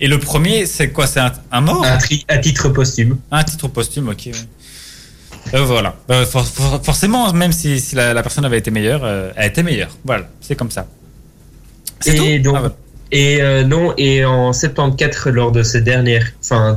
[0.00, 1.06] Et le premier, c'est quoi?
[1.06, 1.84] C'est un, un mort?
[1.84, 3.18] Un, tri- à titre posthume.
[3.30, 4.22] Un titre posthume, ok.
[4.26, 4.32] ouais.
[5.54, 5.96] Euh, voilà.
[6.10, 9.62] Euh, for- for- forcément, même si, si la, la personne avait été meilleure, elle était
[9.62, 9.96] meilleure.
[10.04, 10.86] Voilà, c'est comme ça.
[12.00, 12.44] C'est Et tout?
[12.44, 12.74] donc, Ah, voilà.
[13.12, 16.76] et non, et en 74, lors de ces dernières, enfin,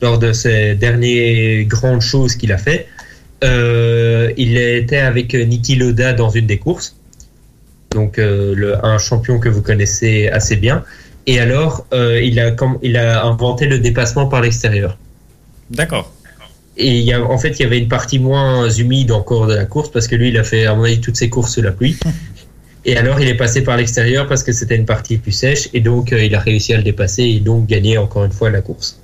[0.00, 2.86] lors de ces dernières grandes choses qu'il a fait,
[3.44, 6.96] euh, il était avec Niki Loda dans une des courses.
[7.90, 10.84] Donc, euh, le, un champion que vous connaissez assez bien.
[11.26, 14.98] Et alors, euh, il a, comme, il a inventé le dépassement par l'extérieur.
[15.70, 16.12] D'accord.
[16.76, 19.54] Et il y a, en fait, il y avait une partie moins humide encore de
[19.54, 21.62] la course parce que lui, il a fait, à mon avis, toutes ses courses sous
[21.62, 21.98] la pluie.
[22.84, 25.80] Et alors, il est passé par l'extérieur parce que c'était une partie plus sèche et
[25.80, 28.98] donc il a réussi à le dépasser et donc gagner encore une fois la course.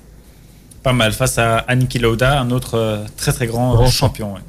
[0.84, 1.12] Pas mal.
[1.12, 4.34] Face à Aniki Lauda, un autre euh, très très grand, Grand champion.
[4.34, 4.40] ouais.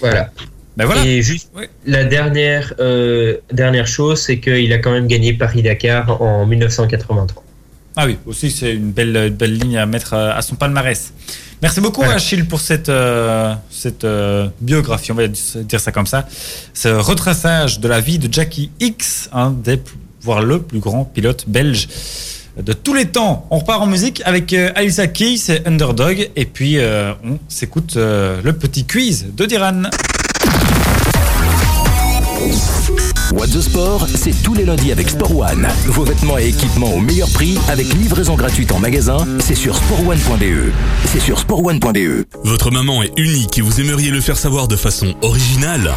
[0.00, 0.30] Voilà.
[0.76, 1.04] Ben voilà.
[1.06, 1.68] Et juste Ouais.
[1.86, 7.42] la dernière, euh, dernière chose, c'est qu'il a quand même gagné Paris-Dakar en 1983.
[7.96, 11.14] Ah oui, aussi c'est une belle, une belle ligne à mettre euh, à son palmarès.
[11.62, 12.16] Merci beaucoup Voilà.
[12.16, 16.28] Achille pour cette, euh, cette euh, biographie, on va dire ça comme ça.
[16.74, 19.80] Ce retraçage de la vie de Jackie X, un des,
[20.20, 21.88] voire le plus grand pilote belge
[22.62, 23.46] de tous les temps.
[23.50, 27.94] On repart en musique avec euh, Alissa Keys, c'est Underdog, et puis euh, on s'écoute
[27.96, 29.82] euh, le petit quiz de Diran.
[33.32, 35.68] What the Sport, c'est tous les lundis avec Sport One.
[35.86, 40.72] Vos vêtements et équipements au meilleur prix avec livraison gratuite en magasin, c'est sur sportone.be.
[41.06, 42.24] C'est sur sportone.be.
[42.44, 45.92] Votre maman est unique et vous aimeriez le faire savoir de façon originale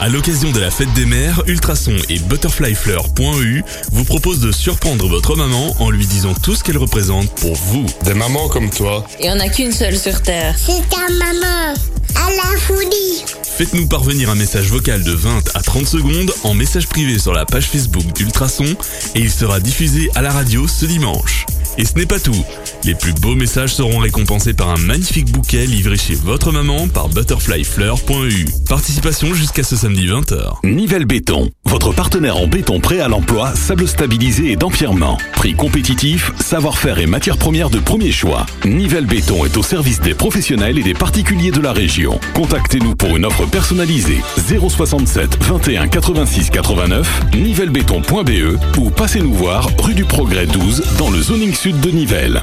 [0.00, 5.36] À l'occasion de la fête des mères, Ultrason et Butterflyfleur.eu vous proposent de surprendre votre
[5.36, 7.86] maman en lui disant tout ce qu'elle représente pour vous.
[8.04, 9.06] Des mamans comme toi.
[9.20, 10.56] Il n'y en a qu'une seule sur Terre.
[10.58, 11.74] C'est ta maman.
[12.16, 13.24] À la folie.
[13.56, 17.44] Faites-nous parvenir un message vocal de 20 à 30 secondes en message privé sur la
[17.46, 18.76] page Facebook d'Ultrason
[19.14, 21.46] et il sera diffusé à la radio ce dimanche.
[21.76, 22.44] Et ce n'est pas tout.
[22.84, 27.08] Les plus beaux messages seront récompensés par un magnifique bouquet livré chez votre maman par
[27.08, 28.46] butterflyfleur.eu.
[28.68, 30.58] Participation jusqu'à ce samedi 20h.
[30.64, 35.18] Nivelle Béton, votre partenaire en béton prêt à l'emploi, sable stabilisé et d'empierrement.
[35.32, 38.46] Prix compétitif, savoir-faire et matières premières de premier choix.
[38.64, 42.20] Nivelle Béton est au service des professionnels et des particuliers de la région.
[42.34, 50.04] Contactez-nous pour une offre personnalisée 067 21 86 89 nivellebéton.be ou passez-nous voir rue du
[50.04, 52.42] Progrès 12 dans le zoning sud de Nivelles.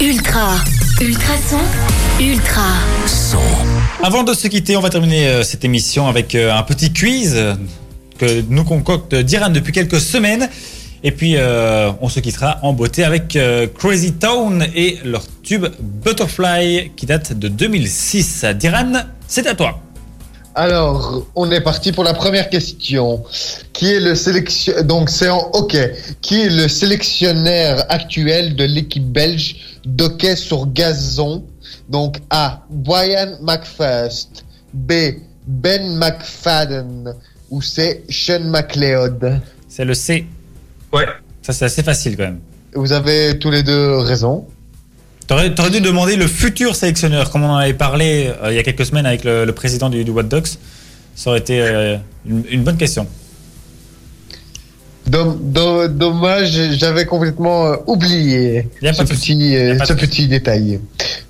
[0.00, 0.56] Ultra.
[1.00, 1.58] Ultrason.
[2.20, 2.68] Ultra.
[4.00, 7.32] Avant de se quitter, on va terminer euh, cette émission avec euh, un petit quiz
[7.34, 7.54] euh,
[8.18, 10.48] que nous concocte Diran depuis quelques semaines.
[11.02, 15.66] Et puis, euh, on se quittera en beauté avec euh, Crazy Town et leur tube
[15.80, 18.44] Butterfly qui date de 2006.
[18.56, 18.92] Diran,
[19.26, 19.80] c'est à toi.
[20.54, 23.22] Alors, on est parti pour la première question.
[23.72, 25.94] Qui est le sélection donc c'est en hockey.
[26.20, 31.44] Qui est le sélectionneur actuel de l'équipe belge d'hockey sur gazon?
[31.88, 32.62] Donc A.
[32.70, 34.44] Brian McFirst.
[34.74, 34.92] B.
[35.46, 37.14] Ben McFadden.
[37.50, 38.04] Ou C.
[38.08, 39.40] Sean McLeod?
[39.68, 40.26] C'est le C.
[40.92, 41.06] Ouais.
[41.42, 42.40] Ça, c'est assez facile quand même.
[42.74, 44.46] Vous avez tous les deux raison.
[45.30, 48.58] T'aurais, t'aurais dû demander le futur sélectionneur, comme on en avait parlé euh, il y
[48.58, 50.58] a quelques semaines avec le, le président du, du What Docs.
[51.14, 53.06] Ça aurait été euh, une, une bonne question.
[55.06, 59.54] Dom- do- dommage, j'avais complètement euh, oublié ce petit,
[59.86, 60.80] ce petit détail.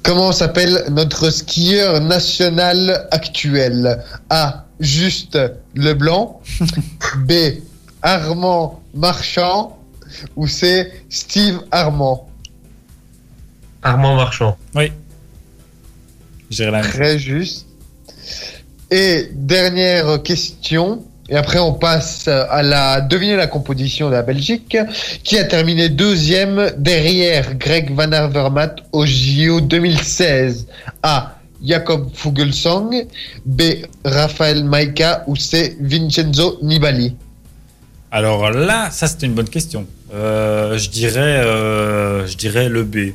[0.02, 4.02] Comment s'appelle notre skieur national actuel?
[4.30, 4.64] A.
[4.80, 5.36] Juste
[5.74, 6.40] Leblanc.
[7.28, 7.32] B.
[8.00, 9.76] Armand Marchand.
[10.36, 10.90] Ou C.
[11.10, 12.29] Steve Armand.
[13.82, 14.56] Armand Marchand.
[14.74, 14.92] Oui.
[16.50, 16.90] J'irai la même.
[16.90, 17.66] Très juste.
[18.90, 21.04] Et dernière question.
[21.28, 24.76] Et après, on passe à la deviner la composition de la Belgique,
[25.22, 30.66] qui a terminé deuxième derrière Greg Van Avermaet au JO 2016.
[31.04, 31.36] A.
[31.62, 33.06] Jacob Fugelsang.
[33.46, 33.62] B.
[34.04, 35.22] Raphaël Maika.
[35.28, 35.76] Ou C.
[35.80, 37.14] Vincenzo Nibali?
[38.10, 39.86] Alors là, ça c'était une bonne question.
[40.12, 43.12] Euh, je dirais, euh, je dirais le B,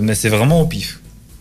[0.00, 0.98] mais c'est vraiment au pif.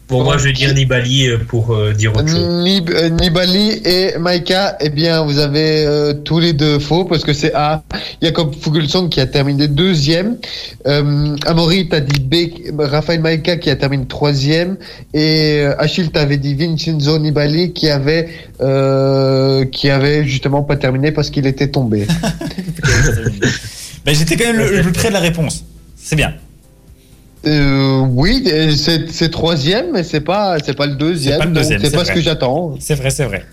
[0.08, 2.40] Bon, moi je vais dire Nibali euh, pour euh, dire autre chose.
[2.64, 7.24] Nib- euh, Nibali et Maika, eh bien, vous avez euh, tous les deux faux parce
[7.24, 7.84] que c'est A.
[8.20, 10.38] Jacob Fugelsang qui a terminé deuxième.
[10.88, 12.36] Euh, Amaury, t'as dit B.
[12.80, 14.78] Raphaël Maika qui a terminé troisième.
[15.14, 18.30] Et euh, Achille, t'avais dit Vincenzo Nibali qui avait,
[18.62, 22.08] euh, qui avait justement pas terminé parce qu'il était tombé.
[24.06, 25.64] Ben, J'étais quand même le, le plus près de la réponse.
[25.98, 26.34] C'est bien.
[27.46, 28.44] Euh, oui,
[28.76, 31.34] c'est c'est troisième, mais c'est pas, c'est pas le deuxième.
[31.34, 32.76] C'est pas le donc deuxième, C'est c'est pas ce que j'attends.
[32.80, 33.46] C'est vrai, c'est vrai.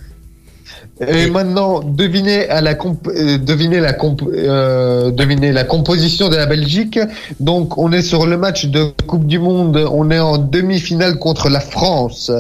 [1.07, 6.37] Et maintenant, devinez à la comp- euh, devinez la comp- euh, devinez la composition de
[6.37, 6.99] la Belgique.
[7.39, 9.77] Donc, on est sur le match de Coupe du Monde.
[9.93, 12.33] On est en demi-finale contre la France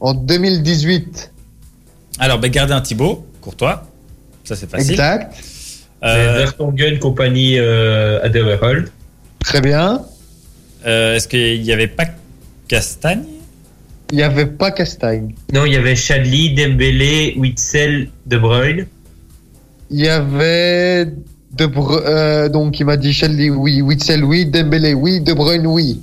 [0.00, 1.32] en 2018.
[2.18, 3.84] Alors, ben, gardien Thibaut, Courtois.
[4.44, 4.90] Ça, c'est facile.
[4.90, 5.34] Exact.
[6.04, 8.20] Euh, Vertonghen, compagnie euh.
[9.42, 10.02] Très bien.
[10.86, 12.04] Euh, Est-ce qu'il n'y avait pas
[12.68, 13.24] Castagne?
[14.10, 15.34] Il n'y avait pas Castagne.
[15.52, 18.86] Non, il y avait Chadli, Dembélé, Witzel, De Bruyne.
[19.90, 21.06] Il y avait
[21.56, 25.66] De Bru- euh, donc il m'a dit Shelly oui, Witzel oui, Dembélé oui, De Bruyne
[25.66, 26.00] oui.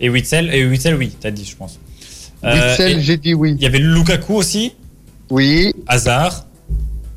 [0.00, 1.78] Et Witzel, et Witzel, oui, t'as dit, je pense.
[2.44, 3.54] Euh, Witzel, et j'ai dit oui.
[3.58, 4.72] Il y avait Lukaku aussi,
[5.30, 5.72] Oui.
[5.88, 6.46] Hazard?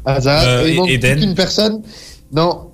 [0.04, 0.44] Hasard.
[0.48, 1.20] Euh, il manque Eden?
[1.20, 1.82] qu'une personne.
[2.34, 2.71] Non.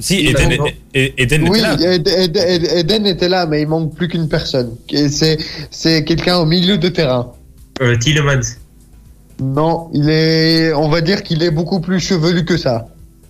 [0.00, 0.52] Si, Eden,
[0.94, 1.94] et- Eden Oui, était là.
[1.94, 4.70] Ed- Ed- Ed- Eden était là, mais il manque plus qu'une personne.
[5.08, 5.38] C'est
[5.70, 7.32] c'est quelqu'un au milieu de terrain.
[7.82, 8.40] Euh, Tillemans.
[9.40, 12.88] Non, il est, on va dire qu'il est beaucoup plus chevelu que ça.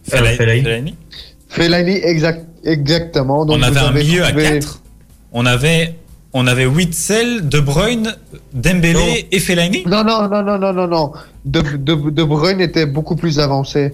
[0.09, 0.37] Fellaini.
[0.37, 0.95] Fellaini.
[1.49, 1.97] Fellaini.
[2.03, 3.45] Exact, exactement.
[3.45, 4.83] Donc on avait un milieu à trouvé- 4.
[5.33, 5.95] On avait,
[6.33, 8.15] on avait Witzel, De Bruyne,
[8.55, 9.15] Dembélé Non.
[9.33, 9.83] et Fellaini.
[9.87, 11.13] Non, non, non, non, non, non, non.
[11.45, 13.93] De, de, de Bruyne était beaucoup plus avancé.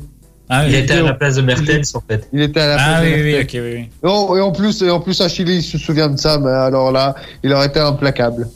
[0.48, 2.28] Ah Il oui, était à la place de Mertens, en fait.
[2.32, 3.44] Il était à la ah, place oui, de oui, Mertens.
[3.44, 3.88] ok, oui, oui.
[4.02, 7.14] Non, et en plus, et en plus, Achille se souvient de ça, mais alors là,
[7.42, 8.48] il aurait été implacable.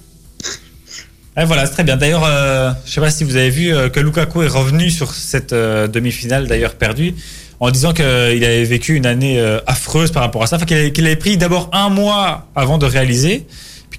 [1.37, 1.97] Ouais, voilà, c'est très bien.
[1.97, 5.13] D'ailleurs, euh, je sais pas si vous avez vu euh, que Lukaku est revenu sur
[5.15, 7.15] cette euh, demi-finale, d'ailleurs perdue,
[7.61, 10.57] en disant qu'il avait vécu une année euh, affreuse par rapport à ça.
[10.57, 13.47] Enfin, qu'il avait, qu'il avait pris d'abord un mois avant de réaliser,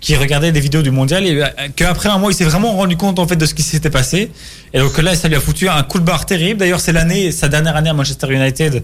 [0.02, 2.96] qu'il regardait des vidéos du mondial, et euh, qu'après un mois, il s'est vraiment rendu
[2.96, 4.32] compte en fait de ce qui s'était passé.
[4.74, 6.60] Et donc là, ça lui a foutu un coup de barre terrible.
[6.60, 8.84] D'ailleurs, c'est l'année, sa dernière année à Manchester United,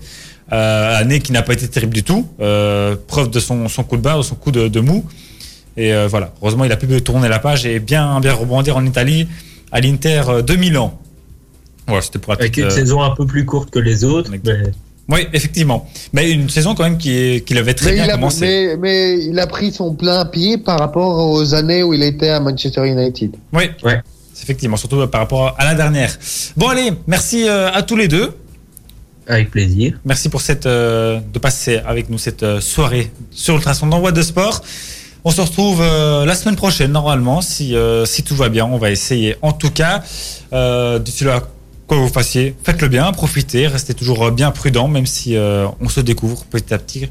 [0.52, 2.28] euh, année qui n'a pas été terrible du tout.
[2.42, 5.06] Euh, preuve de son, son coup de barre, de son coup de, de mou.
[5.78, 8.86] Et euh, voilà, heureusement, il a pu tourner la page et bien, bien rebondir en
[8.86, 9.28] Italie
[9.72, 11.00] à l'Inter de Milan.
[11.88, 14.32] Voilà, c'était pour la Avec une saison un peu plus courte que les autres.
[14.32, 14.42] mais-
[15.08, 15.88] Oui, effectivement.
[16.14, 18.42] Mais une saison quand même qui, qui avait très Mais bien il, a, commencé.
[18.42, 22.30] mais, mais il a pris son plein pied par rapport aux années où il était
[22.30, 23.36] à Manchester United.
[23.54, 24.02] Oui, Ouais.
[24.42, 26.18] effectivement, surtout par rapport à la dernière.
[26.58, 28.32] Bon, allez, merci euh, à tous les deux.
[29.28, 30.00] Avec plaisir.
[30.06, 34.22] Merci pour cette, euh, de passer avec nous cette euh, soirée sur Ultrason d'envoi de
[34.22, 34.62] sport.
[35.24, 38.66] On se retrouve euh, la semaine prochaine, normalement, si, euh, si tout va bien.
[38.66, 39.36] On va essayer.
[39.42, 40.04] En tout cas,
[40.54, 41.42] euh, d'ici là,
[41.88, 45.90] quoi que vous fassiez, faites-le bien, profitez, restez toujours bien prudent, même si euh, on
[45.90, 47.10] se découvre petit à petit.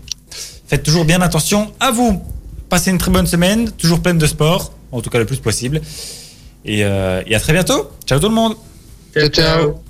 [0.66, 2.22] Faites toujours bien attention à vous.
[2.68, 5.80] Passez une très bonne semaine, toujours pleine de sport, en tout cas le plus possible.
[6.64, 7.90] Et, euh, et à très bientôt.
[8.06, 8.56] Ciao tout le monde.
[9.14, 9.83] Ciao, ciao.